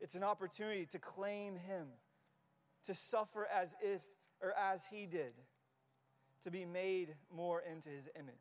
It's 0.00 0.14
an 0.14 0.22
opportunity 0.22 0.86
to 0.86 0.98
claim 0.98 1.56
him, 1.56 1.86
to 2.84 2.94
suffer 2.94 3.46
as 3.52 3.74
if 3.82 4.00
or 4.42 4.52
as 4.52 4.84
he 4.90 5.06
did 5.06 5.32
to 6.44 6.50
be 6.50 6.64
made 6.64 7.14
more 7.34 7.62
into 7.70 7.90
his 7.90 8.08
image. 8.18 8.34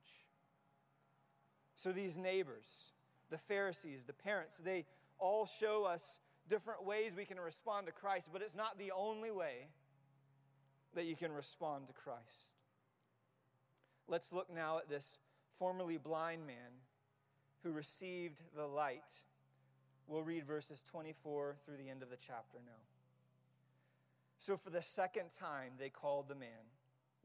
So 1.76 1.92
these 1.92 2.18
neighbors, 2.18 2.92
the 3.30 3.38
Pharisees, 3.38 4.06
the 4.06 4.14
parents, 4.14 4.58
they 4.58 4.86
all 5.18 5.46
show 5.46 5.84
us 5.84 6.20
different 6.50 6.86
ways 6.86 7.14
we 7.16 7.26
can 7.26 7.40
respond 7.40 7.88
to 7.88 7.94
Christ, 7.94 8.30
but 8.32 8.42
it's 8.42 8.56
not 8.56 8.78
the 8.78 8.92
only 8.92 9.32
way 9.32 9.68
that 10.96 11.06
you 11.06 11.16
can 11.16 11.32
respond 11.32 11.88
to 11.88 11.94
Christ. 11.94 12.56
Let's 14.08 14.32
look 14.32 14.54
now 14.54 14.80
at 14.80 14.90
this 14.90 15.18
formerly 15.58 15.98
blind 15.98 16.48
man 16.48 16.82
who 17.64 17.72
received 17.72 18.42
the 18.56 18.66
light. 18.66 19.24
We'll 20.08 20.24
read 20.24 20.46
verses 20.46 20.84
24 20.90 21.58
through 21.66 21.78
the 21.78 21.90
end 21.90 22.02
of 22.02 22.10
the 22.10 22.18
chapter 22.18 22.58
now. 22.66 22.82
So, 24.40 24.58
for 24.58 24.70
the 24.70 24.82
second 24.82 25.32
time, 25.38 25.74
they 25.78 25.90
called 25.90 26.30
the 26.30 26.36
man 26.36 26.70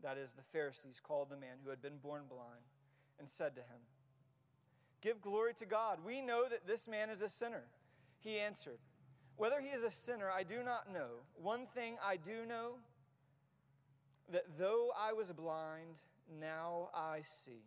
that 0.05 0.19
is, 0.19 0.35
the 0.35 0.43
Pharisees, 0.43 1.01
called 1.03 1.31
the 1.31 1.37
man 1.37 1.57
who 1.65 1.71
had 1.71 1.81
been 1.81 1.97
born 1.97 2.23
blind 2.29 2.65
and 3.19 3.29
said 3.29 3.57
to 3.57 3.63
him, 3.63 3.81
Give 5.01 5.21
glory 5.21 5.55
to 5.55 5.67
God. 5.67 5.99
We 6.05 6.21
know 6.21 6.45
that 6.49 6.67
this 6.67 6.87
man 6.87 7.11
is 7.11 7.23
a 7.23 7.29
sinner. 7.29 7.65
He 8.21 8.39
answered, 8.39 8.79
Whether 9.37 9.61
he 9.61 9.69
is 9.69 9.83
a 9.83 9.91
sinner, 9.91 10.31
I 10.31 10.43
do 10.43 10.63
not 10.63 10.93
know. 10.93 11.23
One 11.35 11.67
thing 11.75 11.97
I 12.05 12.17
do 12.17 12.47
know 12.47 12.77
that 14.33 14.45
though 14.59 14.91
I 14.99 15.13
was 15.13 15.33
blind, 15.33 15.97
now 16.41 16.91
I 16.95 17.21
see. 17.23 17.63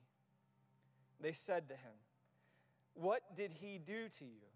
They 1.20 1.32
said 1.32 1.68
to 1.70 1.76
him, 1.76 1.93
What 2.93 3.22
did 3.36 3.51
he 3.60 3.80
do 3.80 4.10
to 4.20 4.26
you? 4.26 4.47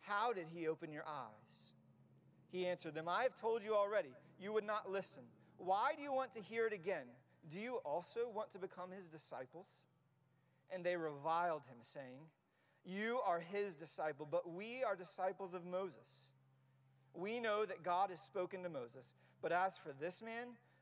How 0.00 0.32
did 0.32 0.46
he 0.54 0.68
open 0.68 0.92
your 0.92 1.04
eyes? 1.06 1.72
He 2.50 2.66
answered 2.66 2.94
them, 2.94 3.08
I 3.08 3.22
have 3.24 3.36
told 3.36 3.62
you 3.62 3.74
already. 3.74 4.08
You 4.40 4.52
would 4.52 4.64
not 4.64 4.90
listen. 4.90 5.22
Why 5.58 5.92
do 5.96 6.02
you 6.02 6.12
want 6.12 6.32
to 6.34 6.40
hear 6.40 6.66
it 6.66 6.72
again? 6.72 7.06
Do 7.50 7.60
you 7.60 7.76
also 7.84 8.20
want 8.32 8.52
to 8.52 8.58
become 8.58 8.90
his 8.90 9.08
disciples? 9.08 9.66
And 10.70 10.84
they 10.84 10.96
reviled 10.96 11.62
him, 11.68 11.78
saying, 11.80 12.20
You 12.84 13.20
are 13.26 13.40
his 13.40 13.74
disciple, 13.74 14.26
but 14.30 14.50
we 14.50 14.82
are 14.84 14.96
disciples 14.96 15.54
of 15.54 15.64
Moses. 15.64 16.32
We 17.14 17.40
know 17.40 17.64
that 17.64 17.82
God 17.82 18.10
has 18.10 18.20
spoken 18.20 18.62
to 18.62 18.68
Moses, 18.68 19.14
but 19.42 19.50
as 19.50 19.76
for 19.76 19.92
this 19.98 20.22
man, 20.22 20.46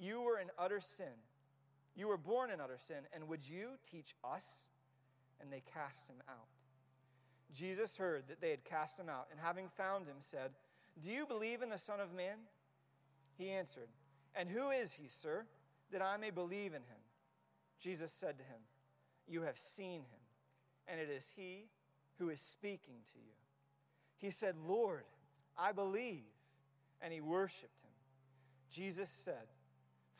You 0.00 0.22
were 0.22 0.38
in 0.38 0.48
utter 0.58 0.80
sin. 0.80 1.12
You 1.94 2.08
were 2.08 2.16
born 2.16 2.50
in 2.50 2.60
utter 2.60 2.78
sin, 2.78 3.04
and 3.12 3.28
would 3.28 3.46
you 3.46 3.72
teach 3.88 4.14
us? 4.24 4.68
And 5.40 5.52
they 5.52 5.62
cast 5.74 6.08
him 6.08 6.16
out. 6.28 6.48
Jesus 7.54 7.96
heard 7.96 8.24
that 8.28 8.40
they 8.40 8.50
had 8.50 8.64
cast 8.64 8.98
him 8.98 9.08
out, 9.08 9.26
and 9.30 9.38
having 9.38 9.68
found 9.68 10.06
him, 10.06 10.16
said, 10.20 10.52
Do 11.02 11.10
you 11.10 11.26
believe 11.26 11.62
in 11.62 11.68
the 11.68 11.78
Son 11.78 12.00
of 12.00 12.14
Man? 12.14 12.36
He 13.36 13.50
answered, 13.50 13.88
And 14.34 14.48
who 14.48 14.70
is 14.70 14.92
he, 14.92 15.08
sir, 15.08 15.44
that 15.92 16.02
I 16.02 16.16
may 16.16 16.30
believe 16.30 16.72
in 16.72 16.82
him? 16.82 17.00
Jesus 17.78 18.12
said 18.12 18.38
to 18.38 18.44
him, 18.44 18.60
You 19.26 19.42
have 19.42 19.58
seen 19.58 20.00
him, 20.00 20.20
and 20.88 21.00
it 21.00 21.10
is 21.10 21.32
he 21.36 21.66
who 22.18 22.30
is 22.30 22.40
speaking 22.40 22.96
to 23.12 23.18
you. 23.18 23.34
He 24.18 24.30
said, 24.30 24.54
Lord, 24.66 25.04
I 25.58 25.72
believe. 25.72 26.24
And 27.02 27.12
he 27.12 27.20
worshiped 27.22 27.80
him. 27.80 27.90
Jesus 28.70 29.08
said, 29.08 29.48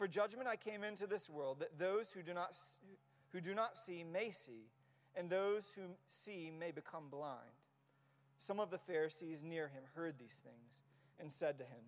For 0.01 0.09
judgment 0.09 0.49
I 0.49 0.57
came 0.57 0.83
into 0.83 1.07
this 1.07 1.29
world, 1.29 1.59
that 1.61 1.79
those 1.79 2.11
who 2.11 2.23
do 2.23 2.33
not, 2.33 2.57
who 3.35 3.41
do 3.43 3.55
not 3.55 3.77
see 3.77 4.03
may 4.03 4.31
see, 4.31 4.71
and 5.15 5.29
those 5.29 5.65
who 5.77 5.83
see 6.09 6.51
may 6.59 6.71
become 6.71 7.11
blind. 7.11 7.37
Some 8.39 8.61
of 8.61 8.71
the 8.71 8.79
Pharisees 8.79 9.43
near 9.43 9.69
him 9.69 9.83
heard 9.95 10.15
these 10.19 10.41
things 10.43 10.81
and 11.21 11.31
said 11.31 11.59
to 11.59 11.65
him, 11.65 11.83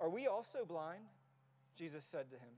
Are 0.00 0.10
we 0.10 0.26
also 0.26 0.64
blind? 0.64 1.04
Jesus 1.76 2.04
said 2.04 2.28
to 2.30 2.36
him, 2.36 2.50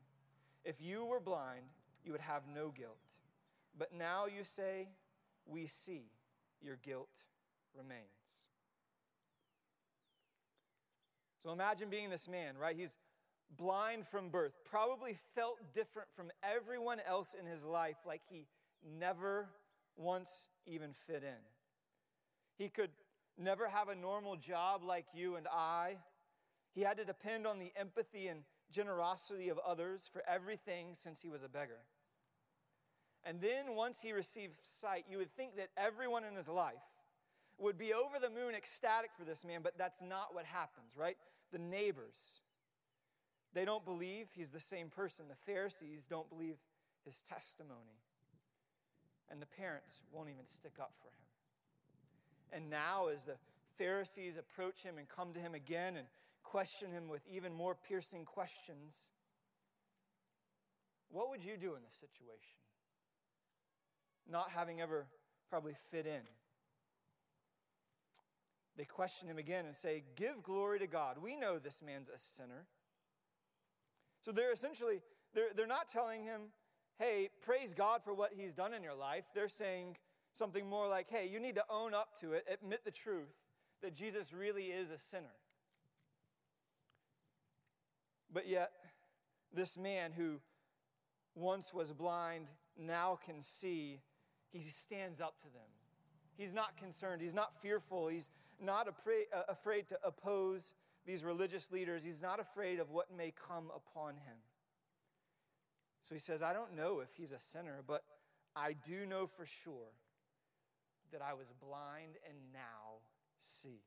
If 0.65 0.81
you 0.81 1.05
were 1.05 1.21
blind, 1.21 1.67
you 2.03 2.13
would 2.13 2.23
have 2.23 2.45
no 2.49 2.71
guilt. 2.71 2.97
But 3.77 3.93
now 3.93 4.25
you 4.35 4.45
say, 4.45 4.89
We 5.45 5.67
see, 5.67 6.05
your 6.63 6.77
guilt 6.77 7.11
remains. 7.77 8.01
So 11.43 11.53
imagine 11.53 11.91
being 11.91 12.09
this 12.09 12.27
man, 12.27 12.57
right? 12.57 12.77
He's 12.77 12.97
blind 13.57 14.07
from 14.07 14.29
birth, 14.29 14.53
probably 14.65 15.19
felt 15.35 15.59
different 15.75 16.09
from 16.15 16.31
everyone 16.43 17.01
else 17.07 17.35
in 17.39 17.47
his 17.47 17.65
life, 17.65 17.97
like 18.07 18.23
he 18.29 18.47
never 18.99 19.49
once 19.97 20.49
even 20.67 20.95
fit 21.07 21.23
in. 21.23 21.41
He 22.57 22.69
could 22.69 22.91
never 23.39 23.69
have 23.69 23.89
a 23.89 23.95
normal 23.95 24.37
job 24.37 24.83
like 24.83 25.07
you 25.15 25.37
and 25.37 25.47
I. 25.49 25.97
He 26.75 26.83
had 26.83 26.99
to 26.99 27.05
depend 27.05 27.47
on 27.47 27.59
the 27.59 27.73
empathy 27.77 28.29
and 28.29 28.41
generosity 28.71 29.49
of 29.49 29.59
others 29.59 30.09
for 30.13 30.23
everything 30.29 30.89
since 30.93 31.21
he 31.21 31.29
was 31.29 31.43
a 31.43 31.49
beggar. 31.49 31.81
And 33.25 33.41
then 33.41 33.75
once 33.75 34.01
he 34.01 34.13
received 34.13 34.55
sight, 34.63 35.05
you 35.11 35.19
would 35.19 35.35
think 35.37 35.57
that 35.57 35.69
everyone 35.77 36.25
in 36.25 36.35
his 36.35 36.49
life 36.49 36.75
would 37.59 37.77
be 37.77 37.93
over 37.93 38.19
the 38.19 38.31
moon 38.31 38.55
ecstatic 38.55 39.11
for 39.19 39.25
this 39.25 39.45
man, 39.45 39.61
but 39.63 39.77
that's 39.77 40.01
not 40.01 40.35
what 40.35 40.47
happens, 40.47 40.97
right? 40.97 41.17
The 41.53 41.59
neighbors, 41.59 42.41
they 43.55 43.65
don't 43.65 43.85
believe 43.85 44.29
he's 44.33 44.51
the 44.51 44.61
same 44.61 44.89
person. 44.89 45.27
The 45.29 45.53
Pharisees 45.53 46.07
don't 46.07 46.29
believe 46.29 46.57
his 47.05 47.21
testimony. 47.23 47.99
And 49.31 49.41
the 49.41 49.47
parents 49.47 50.03
won't 50.13 50.29
even 50.29 50.47
stick 50.47 50.75
up 50.81 50.93
for 51.01 51.09
him. 51.09 52.63
And 52.63 52.71
now, 52.71 53.09
as 53.09 53.25
the 53.25 53.37
Pharisees 53.79 54.37
approach 54.37 54.83
him 54.83 54.99
and 54.99 55.09
come 55.09 55.33
to 55.33 55.41
him 55.41 55.55
again 55.55 55.97
and 55.97 56.07
question 56.43 56.91
him 56.91 57.09
with 57.09 57.23
even 57.31 57.55
more 57.55 57.75
piercing 57.75 58.25
questions, 58.25 59.11
what 61.11 61.31
would 61.31 61.45
you 61.45 61.57
do 61.57 61.75
in 61.75 61.83
this 61.83 61.95
situation? 61.95 62.59
Not 64.29 64.51
having 64.51 64.81
ever 64.81 65.07
probably 65.49 65.75
fit 65.91 66.07
in. 66.07 66.23
They 68.77 68.85
question 68.85 69.29
him 69.29 69.39
again 69.39 69.67
and 69.67 69.75
say, 69.75 70.05
Give 70.17 70.43
glory 70.43 70.79
to 70.79 70.87
God. 70.87 71.19
We 71.21 71.37
know 71.37 71.59
this 71.59 71.83
man's 71.85 72.09
a 72.09 72.19
sinner. 72.19 72.67
So 74.21 74.33
they're 74.33 74.53
essentially, 74.53 75.01
they're, 75.35 75.49
they're 75.55 75.67
not 75.67 75.89
telling 75.89 76.25
him, 76.25 76.43
Hey, 76.99 77.31
praise 77.43 77.73
God 77.73 78.03
for 78.05 78.13
what 78.13 78.33
he's 78.37 78.53
done 78.53 78.75
in 78.75 78.83
your 78.83 78.95
life. 78.95 79.25
They're 79.35 79.49
saying 79.49 79.97
something 80.33 80.69
more 80.69 80.87
like, 80.87 81.09
Hey, 81.09 81.29
you 81.31 81.41
need 81.41 81.55
to 81.55 81.65
own 81.71 81.95
up 81.95 82.19
to 82.21 82.33
it, 82.33 82.45
admit 82.53 82.85
the 82.85 82.91
truth 82.91 83.35
that 83.83 83.95
Jesus 83.95 84.33
really 84.33 84.65
is 84.65 84.91
a 84.91 84.99
sinner. 84.99 85.27
But 88.33 88.47
yet, 88.49 88.71
this 89.53 89.77
man 89.77 90.13
who 90.13 90.41
once 91.35 91.73
was 91.75 91.93
blind 91.93 92.47
now 92.79 93.19
can 93.25 93.43
see, 93.43 94.01
he 94.53 94.61
stands 94.61 95.21
up 95.21 95.41
to 95.41 95.47
them. 95.47 95.69
He's 96.37 96.53
not 96.53 96.77
concerned, 96.77 97.21
he's 97.21 97.35
not 97.35 97.61
fearful, 97.61 98.09
he's 98.09 98.31
not 98.61 98.89
uh, 98.89 99.43
afraid 99.49 99.89
to 99.89 99.99
oppose 100.05 100.75
these 101.07 101.25
religious 101.25 101.71
leaders. 101.71 102.05
He's 102.05 102.23
not 102.23 102.41
afraid 102.41 102.81
of 102.81 102.91
what 102.91 103.07
may 103.17 103.33
come 103.49 103.71
upon 103.75 104.15
him. 104.15 104.37
So 106.03 106.15
he 106.15 106.21
says, 106.21 106.43
I 106.43 106.53
don't 106.53 106.77
know 106.77 107.01
if 107.01 107.09
he's 107.17 107.33
a 107.33 107.39
sinner, 107.39 107.83
but 107.87 108.03
I 108.57 108.75
do 108.87 109.07
know 109.07 109.27
for 109.27 109.47
sure 109.47 109.93
that 111.13 111.23
I 111.23 111.35
was 111.35 111.53
blind 111.61 112.17
and 112.29 112.37
now 112.53 113.01
see. 113.41 113.83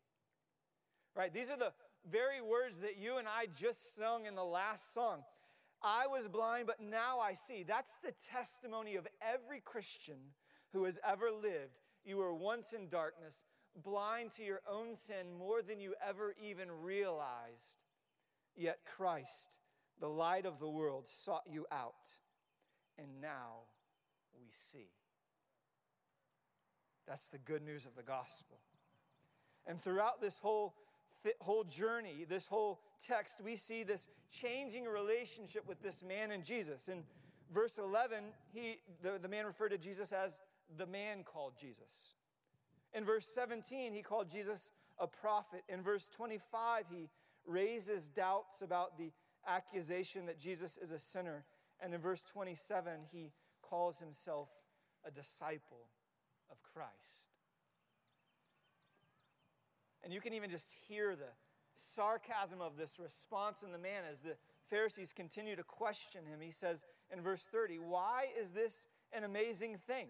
Right? 1.16 1.34
These 1.34 1.49
are 1.49 1.57
the 1.57 1.74
very 2.09 2.41
words 2.41 2.80
that 2.80 2.97
you 2.97 3.18
and 3.18 3.28
I 3.28 3.47
just 3.59 3.95
sung 3.95 4.26
in 4.26 4.36
the 4.36 4.43
last 4.43 4.93
song. 4.93 5.24
I 5.82 6.07
was 6.07 6.28
blind, 6.28 6.68
but 6.68 6.80
now 6.80 7.20
I 7.20 7.34
see. 7.34 7.64
That's 7.64 7.97
the 8.03 8.14
testimony 8.32 8.95
of 8.95 9.07
every 9.22 9.59
Christian 9.59 10.18
who 10.72 10.86
has 10.86 10.99
ever 11.07 11.30
lived. 11.32 11.80
You 12.05 12.18
were 12.18 12.34
once 12.34 12.74
in 12.74 12.89
darkness, 12.89 13.43
blind 13.82 14.32
to 14.34 14.43
your 14.43 14.61
own 14.69 14.95
sin 14.95 15.38
more 15.38 15.61
than 15.61 15.80
you 15.80 15.95
ever 16.07 16.36
even 16.43 16.69
realized. 16.84 17.82
Yet 18.55 18.80
Christ, 18.97 19.57
the 19.99 20.09
light 20.09 20.45
of 20.45 20.59
the 20.59 20.69
world, 20.69 21.07
sought 21.07 21.43
you 21.49 21.65
out, 21.71 22.11
and 22.97 23.07
now 23.21 23.61
we 24.38 24.45
see. 24.51 24.89
That's 27.07 27.28
the 27.30 27.39
good 27.39 27.63
news 27.63 27.86
of 27.86 27.95
the 27.95 28.03
gospel. 28.03 28.57
And 29.65 29.82
throughout 29.82 30.21
this 30.21 30.38
whole, 30.38 30.76
whole 31.39 31.63
journey, 31.63 32.26
this 32.28 32.47
whole 32.47 32.80
text, 33.05 33.39
we 33.43 33.55
see 33.55 33.84
this 33.84 34.07
changing 34.32 34.86
relationship 34.86 35.67
with 35.67 35.82
this 35.82 36.03
man 36.03 36.32
and 36.32 36.43
Jesus. 36.43 36.89
In 36.89 37.03
verse 37.53 37.78
11, 37.78 38.24
he, 38.53 38.80
the, 39.01 39.19
the 39.21 39.28
man 39.28 39.45
referred 39.45 39.69
to 39.69 39.78
Jesus 39.78 40.11
as 40.11 40.39
the 40.78 40.86
man 40.86 41.24
called 41.24 41.53
Jesus. 41.59 42.15
In 42.94 43.06
verse 43.06 43.26
17, 43.26 43.94
he 43.94 44.02
called 44.02 44.30
Jesus 44.30 44.72
a 45.00 45.08
prophet. 45.08 45.64
In 45.68 45.82
verse 45.82 46.10
25, 46.10 46.86
he 46.89 47.10
raises 47.46 48.10
doubts 48.10 48.62
about 48.62 48.98
the 48.98 49.12
accusation 49.48 50.26
that 50.28 50.39
Jesus 50.39 50.78
is 50.78 50.91
a 50.91 51.00
sinner. 51.00 51.44
And 51.80 51.94
in 51.94 52.00
verse 52.00 52.24
27, 52.24 52.91
he 53.12 53.32
calls 53.62 54.00
himself 54.00 54.50
a 55.06 55.12
disciple 55.12 55.88
of 56.52 56.58
Christ. 56.74 57.34
And 60.04 60.14
you 60.14 60.22
can 60.22 60.34
even 60.34 60.50
just 60.50 60.72
hear 60.88 61.16
the 61.16 61.32
sarcasm 61.76 62.62
of 62.62 62.78
this 62.78 63.00
response 63.00 63.64
in 63.64 63.72
the 63.72 63.78
man 63.78 64.04
as 64.12 64.22
the 64.22 64.36
Pharisees 64.70 65.14
continue 65.14 65.56
to 65.56 65.64
question 65.64 66.22
him. 66.26 66.39
He 66.41 66.52
says 66.52 66.86
in 67.12 67.22
verse 67.22 67.44
30, 67.52 67.80
Why 67.80 68.28
is 68.39 68.52
this 68.52 68.88
an 69.12 69.24
amazing 69.24 69.78
thing? 69.78 70.08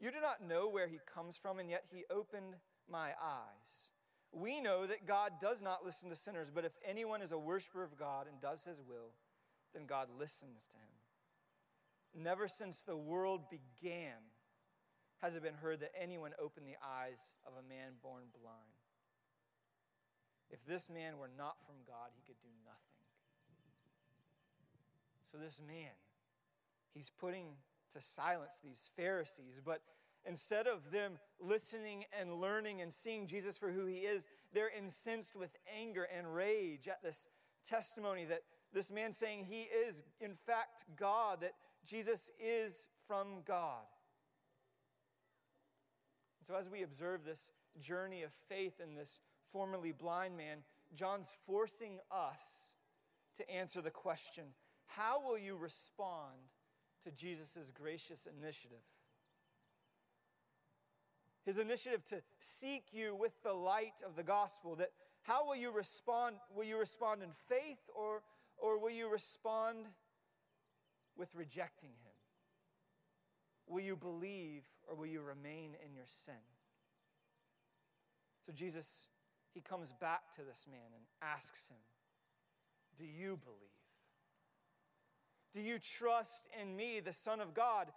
You 0.00 0.10
do 0.10 0.20
not 0.20 0.42
know 0.42 0.68
where 0.68 0.88
he 0.88 0.98
comes 1.12 1.36
from, 1.36 1.58
and 1.58 1.68
yet 1.68 1.84
he 1.92 2.04
opened 2.10 2.56
my 2.90 3.10
eyes. 3.22 3.92
We 4.32 4.60
know 4.60 4.86
that 4.86 5.06
God 5.06 5.32
does 5.40 5.60
not 5.60 5.84
listen 5.84 6.08
to 6.08 6.16
sinners, 6.16 6.50
but 6.52 6.64
if 6.64 6.72
anyone 6.88 7.20
is 7.20 7.32
a 7.32 7.38
worshiper 7.38 7.82
of 7.82 7.98
God 7.98 8.26
and 8.26 8.40
does 8.40 8.64
his 8.64 8.80
will, 8.80 9.12
then 9.74 9.86
God 9.86 10.08
listens 10.18 10.66
to 10.66 10.76
him. 10.76 12.24
Never 12.24 12.48
since 12.48 12.82
the 12.82 12.96
world 12.96 13.42
began 13.50 14.16
has 15.18 15.36
it 15.36 15.42
been 15.42 15.54
heard 15.54 15.80
that 15.80 15.92
anyone 16.00 16.32
opened 16.40 16.66
the 16.66 16.80
eyes 16.82 17.34
of 17.46 17.52
a 17.52 17.68
man 17.68 17.92
born 18.02 18.24
blind. 18.40 18.56
If 20.50 20.64
this 20.66 20.88
man 20.88 21.18
were 21.18 21.30
not 21.36 21.56
from 21.66 21.76
God, 21.86 22.10
he 22.16 22.22
could 22.26 22.40
do 22.40 22.48
nothing. 22.64 22.80
So, 25.30 25.38
this 25.38 25.62
man, 25.64 25.94
he's 26.92 27.10
putting 27.20 27.54
to 27.92 28.00
silence 28.00 28.60
these 28.62 28.90
Pharisees. 28.96 29.60
But 29.64 29.80
instead 30.26 30.66
of 30.66 30.90
them 30.90 31.18
listening 31.40 32.04
and 32.18 32.34
learning 32.34 32.80
and 32.80 32.92
seeing 32.92 33.26
Jesus 33.26 33.56
for 33.58 33.70
who 33.70 33.86
he 33.86 33.98
is, 33.98 34.26
they're 34.52 34.70
incensed 34.76 35.34
with 35.34 35.50
anger 35.78 36.06
and 36.16 36.34
rage 36.34 36.88
at 36.88 37.02
this 37.02 37.26
testimony 37.66 38.24
that 38.26 38.42
this 38.72 38.90
man 38.90 39.12
saying 39.12 39.46
he 39.48 39.62
is, 39.62 40.04
in 40.20 40.34
fact, 40.46 40.84
God, 40.96 41.40
that 41.40 41.54
Jesus 41.84 42.30
is 42.38 42.86
from 43.06 43.42
God. 43.46 43.84
So, 46.46 46.54
as 46.54 46.68
we 46.70 46.82
observe 46.82 47.24
this 47.24 47.50
journey 47.80 48.22
of 48.22 48.30
faith 48.48 48.80
in 48.82 48.94
this 48.94 49.20
formerly 49.52 49.92
blind 49.92 50.36
man, 50.36 50.58
John's 50.94 51.30
forcing 51.46 51.98
us 52.10 52.72
to 53.36 53.50
answer 53.50 53.80
the 53.80 53.90
question 53.90 54.44
how 54.86 55.22
will 55.24 55.38
you 55.38 55.56
respond 55.56 56.36
to 57.04 57.10
Jesus' 57.10 57.70
gracious 57.72 58.26
initiative? 58.40 58.84
His 61.44 61.58
initiative 61.58 62.04
to 62.10 62.22
seek 62.38 62.84
you 62.92 63.14
with 63.14 63.32
the 63.42 63.52
light 63.52 64.02
of 64.06 64.14
the 64.14 64.22
gospel. 64.22 64.76
That 64.76 64.90
how 65.22 65.46
will 65.46 65.56
you 65.56 65.70
respond? 65.70 66.36
Will 66.54 66.64
you 66.64 66.78
respond 66.78 67.22
in 67.22 67.30
faith 67.48 67.78
or, 67.94 68.22
or 68.56 68.78
will 68.78 68.90
you 68.90 69.10
respond 69.10 69.86
with 71.16 71.34
rejecting 71.34 71.90
him? 71.90 72.14
Will 73.66 73.80
you 73.80 73.96
believe 73.96 74.64
or 74.88 74.96
will 74.96 75.06
you 75.06 75.22
remain 75.22 75.76
in 75.86 75.94
your 75.94 76.06
sin? 76.06 76.34
So 78.44 78.52
Jesus, 78.52 79.06
he 79.52 79.60
comes 79.60 79.92
back 79.92 80.32
to 80.36 80.42
this 80.42 80.66
man 80.70 80.80
and 80.94 81.04
asks 81.22 81.68
him, 81.68 81.76
Do 82.98 83.04
you 83.04 83.38
believe? 83.44 83.79
Do 85.52 85.60
you 85.60 85.78
trust 85.78 86.48
in 86.60 86.76
me, 86.76 87.00
the 87.00 87.12
Son 87.12 87.40
of 87.40 87.54
God? 87.54 87.88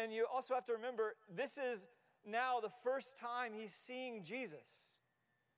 And 0.00 0.12
you 0.12 0.26
also 0.32 0.54
have 0.54 0.64
to 0.66 0.72
remember, 0.72 1.14
this 1.34 1.58
is 1.58 1.86
now 2.26 2.60
the 2.60 2.72
first 2.82 3.16
time 3.16 3.52
he's 3.54 3.72
seeing 3.72 4.22
Jesus. 4.22 4.96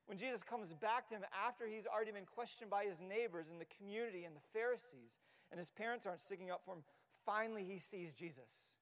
When 0.06 0.18
Jesus 0.18 0.42
comes 0.42 0.72
back 0.74 1.08
to 1.08 1.14
him 1.14 1.24
after 1.46 1.66
he's 1.66 1.86
already 1.86 2.12
been 2.12 2.26
questioned 2.26 2.70
by 2.70 2.84
his 2.84 3.00
neighbors 3.00 3.46
and 3.50 3.60
the 3.60 3.66
community 3.78 4.24
and 4.24 4.36
the 4.36 4.46
Pharisees, 4.52 5.18
and 5.50 5.58
his 5.58 5.70
parents 5.70 6.06
aren't 6.06 6.20
sticking 6.20 6.50
up 6.50 6.62
for 6.64 6.74
him, 6.74 6.82
finally 7.24 7.64
he 7.64 7.78
sees 7.78 8.12
Jesus 8.12 8.74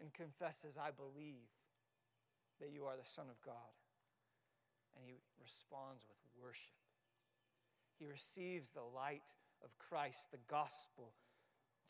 and 0.00 0.12
confesses, 0.14 0.76
I 0.80 0.90
believe 0.90 1.48
that 2.60 2.70
you 2.72 2.84
are 2.84 2.96
the 2.96 3.08
Son 3.08 3.26
of 3.28 3.40
God. 3.44 3.72
And 4.96 5.04
he 5.06 5.18
responds 5.42 6.04
with 6.08 6.42
worship. 6.42 6.76
He 7.98 8.06
receives 8.06 8.70
the 8.70 8.84
light 8.94 9.22
of 9.64 9.76
Christ, 9.78 10.30
the 10.30 10.38
gospel, 10.48 11.12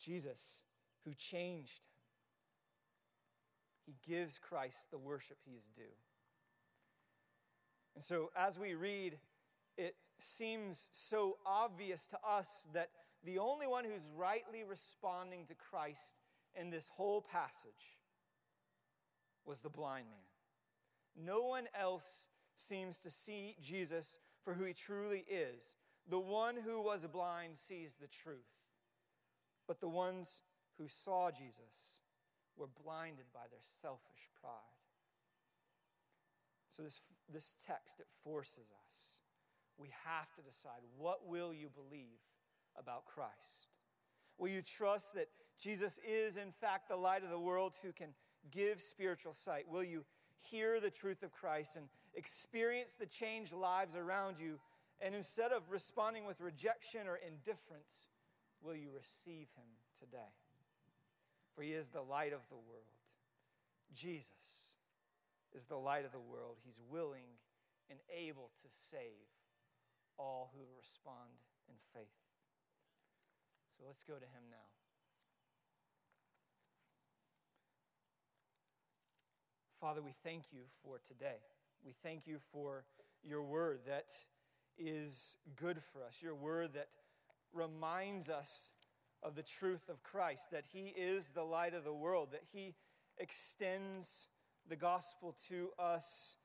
Jesus, 0.00 0.62
who 1.04 1.14
changed. 1.14 1.80
He 3.86 3.94
gives 4.06 4.38
Christ 4.38 4.90
the 4.90 4.98
worship 4.98 5.38
he's 5.44 5.68
due. 5.74 5.82
And 7.94 8.04
so, 8.04 8.30
as 8.36 8.58
we 8.58 8.74
read, 8.74 9.18
it 9.76 9.96
seems 10.18 10.88
so 10.92 11.38
obvious 11.44 12.06
to 12.06 12.18
us 12.26 12.68
that 12.72 12.90
the 13.24 13.38
only 13.38 13.66
one 13.66 13.84
who's 13.84 14.08
rightly 14.16 14.64
responding 14.64 15.46
to 15.46 15.54
Christ 15.54 16.12
in 16.54 16.70
this 16.70 16.88
whole 16.88 17.20
passage 17.20 17.98
was 19.44 19.60
the 19.60 19.68
blind 19.68 20.06
man. 20.10 21.26
No 21.26 21.42
one 21.42 21.66
else 21.78 22.28
seems 22.56 22.98
to 23.00 23.10
see 23.10 23.56
Jesus 23.60 24.18
for 24.44 24.54
who 24.54 24.64
he 24.64 24.72
truly 24.72 25.24
is. 25.28 25.74
The 26.08 26.18
one 26.18 26.56
who 26.56 26.82
was 26.82 27.06
blind 27.06 27.56
sees 27.56 27.94
the 28.00 28.08
truth, 28.08 28.38
but 29.70 29.80
the 29.80 29.88
ones 29.88 30.42
who 30.78 30.88
saw 30.88 31.30
Jesus 31.30 32.00
were 32.56 32.66
blinded 32.82 33.26
by 33.32 33.46
their 33.52 33.62
selfish 33.62 34.28
pride. 34.42 34.50
So, 36.72 36.82
this, 36.82 37.00
this 37.32 37.54
text, 37.64 38.00
it 38.00 38.08
forces 38.24 38.66
us. 38.88 39.18
We 39.78 39.90
have 40.04 40.34
to 40.34 40.42
decide 40.42 40.80
what 40.98 41.28
will 41.28 41.54
you 41.54 41.68
believe 41.68 42.18
about 42.76 43.04
Christ? 43.04 43.68
Will 44.38 44.48
you 44.48 44.60
trust 44.60 45.14
that 45.14 45.28
Jesus 45.56 46.00
is, 46.04 46.36
in 46.36 46.50
fact, 46.50 46.88
the 46.88 46.96
light 46.96 47.22
of 47.22 47.30
the 47.30 47.38
world 47.38 47.74
who 47.80 47.92
can 47.92 48.08
give 48.50 48.80
spiritual 48.80 49.34
sight? 49.34 49.66
Will 49.70 49.84
you 49.84 50.04
hear 50.40 50.80
the 50.80 50.90
truth 50.90 51.22
of 51.22 51.30
Christ 51.30 51.76
and 51.76 51.86
experience 52.14 52.96
the 52.96 53.06
changed 53.06 53.52
lives 53.52 53.94
around 53.94 54.40
you? 54.40 54.58
And 55.00 55.14
instead 55.14 55.52
of 55.52 55.62
responding 55.70 56.26
with 56.26 56.40
rejection 56.40 57.06
or 57.06 57.20
indifference, 57.24 58.08
will 58.62 58.74
you 58.74 58.90
receive 58.94 59.48
him 59.56 59.70
today? 59.98 60.32
For 61.54 61.62
he 61.62 61.72
is 61.72 61.88
the 61.88 62.02
light 62.02 62.32
of 62.32 62.40
the 62.48 62.56
world. 62.56 62.94
Jesus 63.94 64.76
is 65.54 65.64
the 65.64 65.76
light 65.76 66.04
of 66.04 66.12
the 66.12 66.20
world. 66.20 66.56
He's 66.64 66.80
willing 66.90 67.38
and 67.90 67.98
able 68.08 68.50
to 68.62 68.68
save 68.70 69.28
all 70.18 70.52
who 70.54 70.62
respond 70.78 71.30
in 71.68 71.74
faith. 71.92 72.20
So 73.76 73.84
let's 73.86 74.02
go 74.02 74.14
to 74.14 74.20
him 74.20 74.44
now. 74.50 74.68
Father, 79.80 80.02
we 80.02 80.12
thank 80.22 80.44
you 80.52 80.60
for 80.84 81.00
today. 81.08 81.40
We 81.84 81.94
thank 82.02 82.26
you 82.26 82.36
for 82.52 82.84
your 83.24 83.42
word 83.42 83.80
that 83.86 84.12
is 84.76 85.36
good 85.56 85.78
for 85.82 86.04
us, 86.04 86.20
your 86.22 86.34
word 86.34 86.74
that 86.74 86.88
reminds 87.52 88.28
us 88.28 88.72
of 89.22 89.34
the 89.34 89.42
truth 89.42 89.88
of 89.88 90.02
Christ, 90.02 90.50
that 90.50 90.64
he 90.72 90.94
is 90.96 91.30
the 91.30 91.42
light 91.42 91.74
of 91.74 91.84
the 91.84 91.92
world, 91.92 92.28
that 92.32 92.44
he 92.52 92.74
extends 93.18 94.28
the 94.68 94.76
gospel 94.76 95.36
to 95.48 95.70
us, 95.78 96.36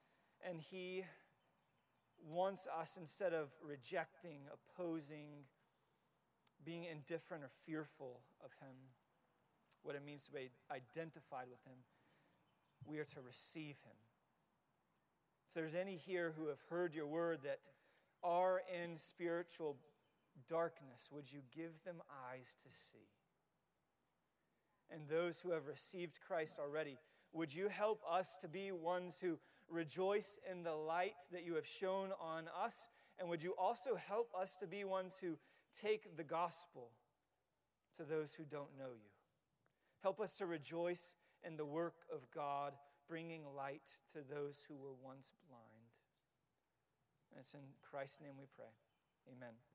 and 0.47 0.59
he 0.59 1.05
wants 2.27 2.67
us, 2.79 2.97
instead 2.99 3.33
of 3.33 3.49
rejecting, 3.63 4.39
opposing, 4.51 5.45
being 6.65 6.85
indifferent 6.85 7.43
or 7.43 7.51
fearful 7.65 8.21
of 8.43 8.51
him, 8.59 8.75
what 9.83 9.95
it 9.95 10.03
means 10.05 10.25
to 10.25 10.31
be 10.31 10.49
identified 10.71 11.45
with 11.49 11.63
him 11.65 11.77
we 12.87 12.99
are 12.99 13.05
to 13.05 13.21
receive 13.21 13.75
him. 13.83 13.97
If 15.47 15.55
there's 15.55 15.75
any 15.75 15.97
here 15.97 16.33
who 16.37 16.47
have 16.47 16.61
heard 16.69 16.93
your 16.93 17.07
word 17.07 17.39
that 17.43 17.59
are 18.23 18.61
in 18.83 18.97
spiritual 18.97 19.77
darkness, 20.47 21.09
would 21.11 21.31
you 21.31 21.41
give 21.55 21.71
them 21.85 22.01
eyes 22.31 22.55
to 22.63 22.69
see? 22.69 23.07
And 24.91 25.07
those 25.07 25.39
who 25.39 25.51
have 25.51 25.67
received 25.67 26.19
Christ 26.25 26.57
already, 26.59 26.97
would 27.33 27.53
you 27.53 27.69
help 27.69 28.01
us 28.09 28.37
to 28.41 28.47
be 28.47 28.71
ones 28.71 29.17
who 29.19 29.37
rejoice 29.69 30.39
in 30.49 30.63
the 30.63 30.73
light 30.73 31.15
that 31.31 31.43
you 31.43 31.55
have 31.55 31.65
shown 31.65 32.09
on 32.21 32.45
us? 32.63 32.89
And 33.19 33.29
would 33.29 33.41
you 33.41 33.55
also 33.57 33.95
help 33.95 34.29
us 34.39 34.55
to 34.57 34.67
be 34.67 34.83
ones 34.83 35.17
who 35.19 35.37
take 35.81 36.15
the 36.15 36.23
gospel 36.23 36.91
to 37.97 38.03
those 38.03 38.33
who 38.33 38.43
don't 38.43 38.77
know 38.77 38.91
you? 38.93 39.09
Help 40.03 40.19
us 40.21 40.33
to 40.37 40.45
rejoice 40.45 41.15
in 41.43 41.57
the 41.57 41.65
work 41.65 42.05
of 42.13 42.29
God 42.33 42.73
bringing 43.07 43.43
light 43.55 43.97
to 44.13 44.19
those 44.33 44.65
who 44.67 44.75
were 44.75 44.93
once 45.03 45.33
blind. 45.47 45.63
And 47.31 47.41
it's 47.41 47.53
in 47.53 47.61
Christ's 47.89 48.21
name 48.21 48.33
we 48.37 48.45
pray. 48.55 48.71
Amen. 49.31 49.74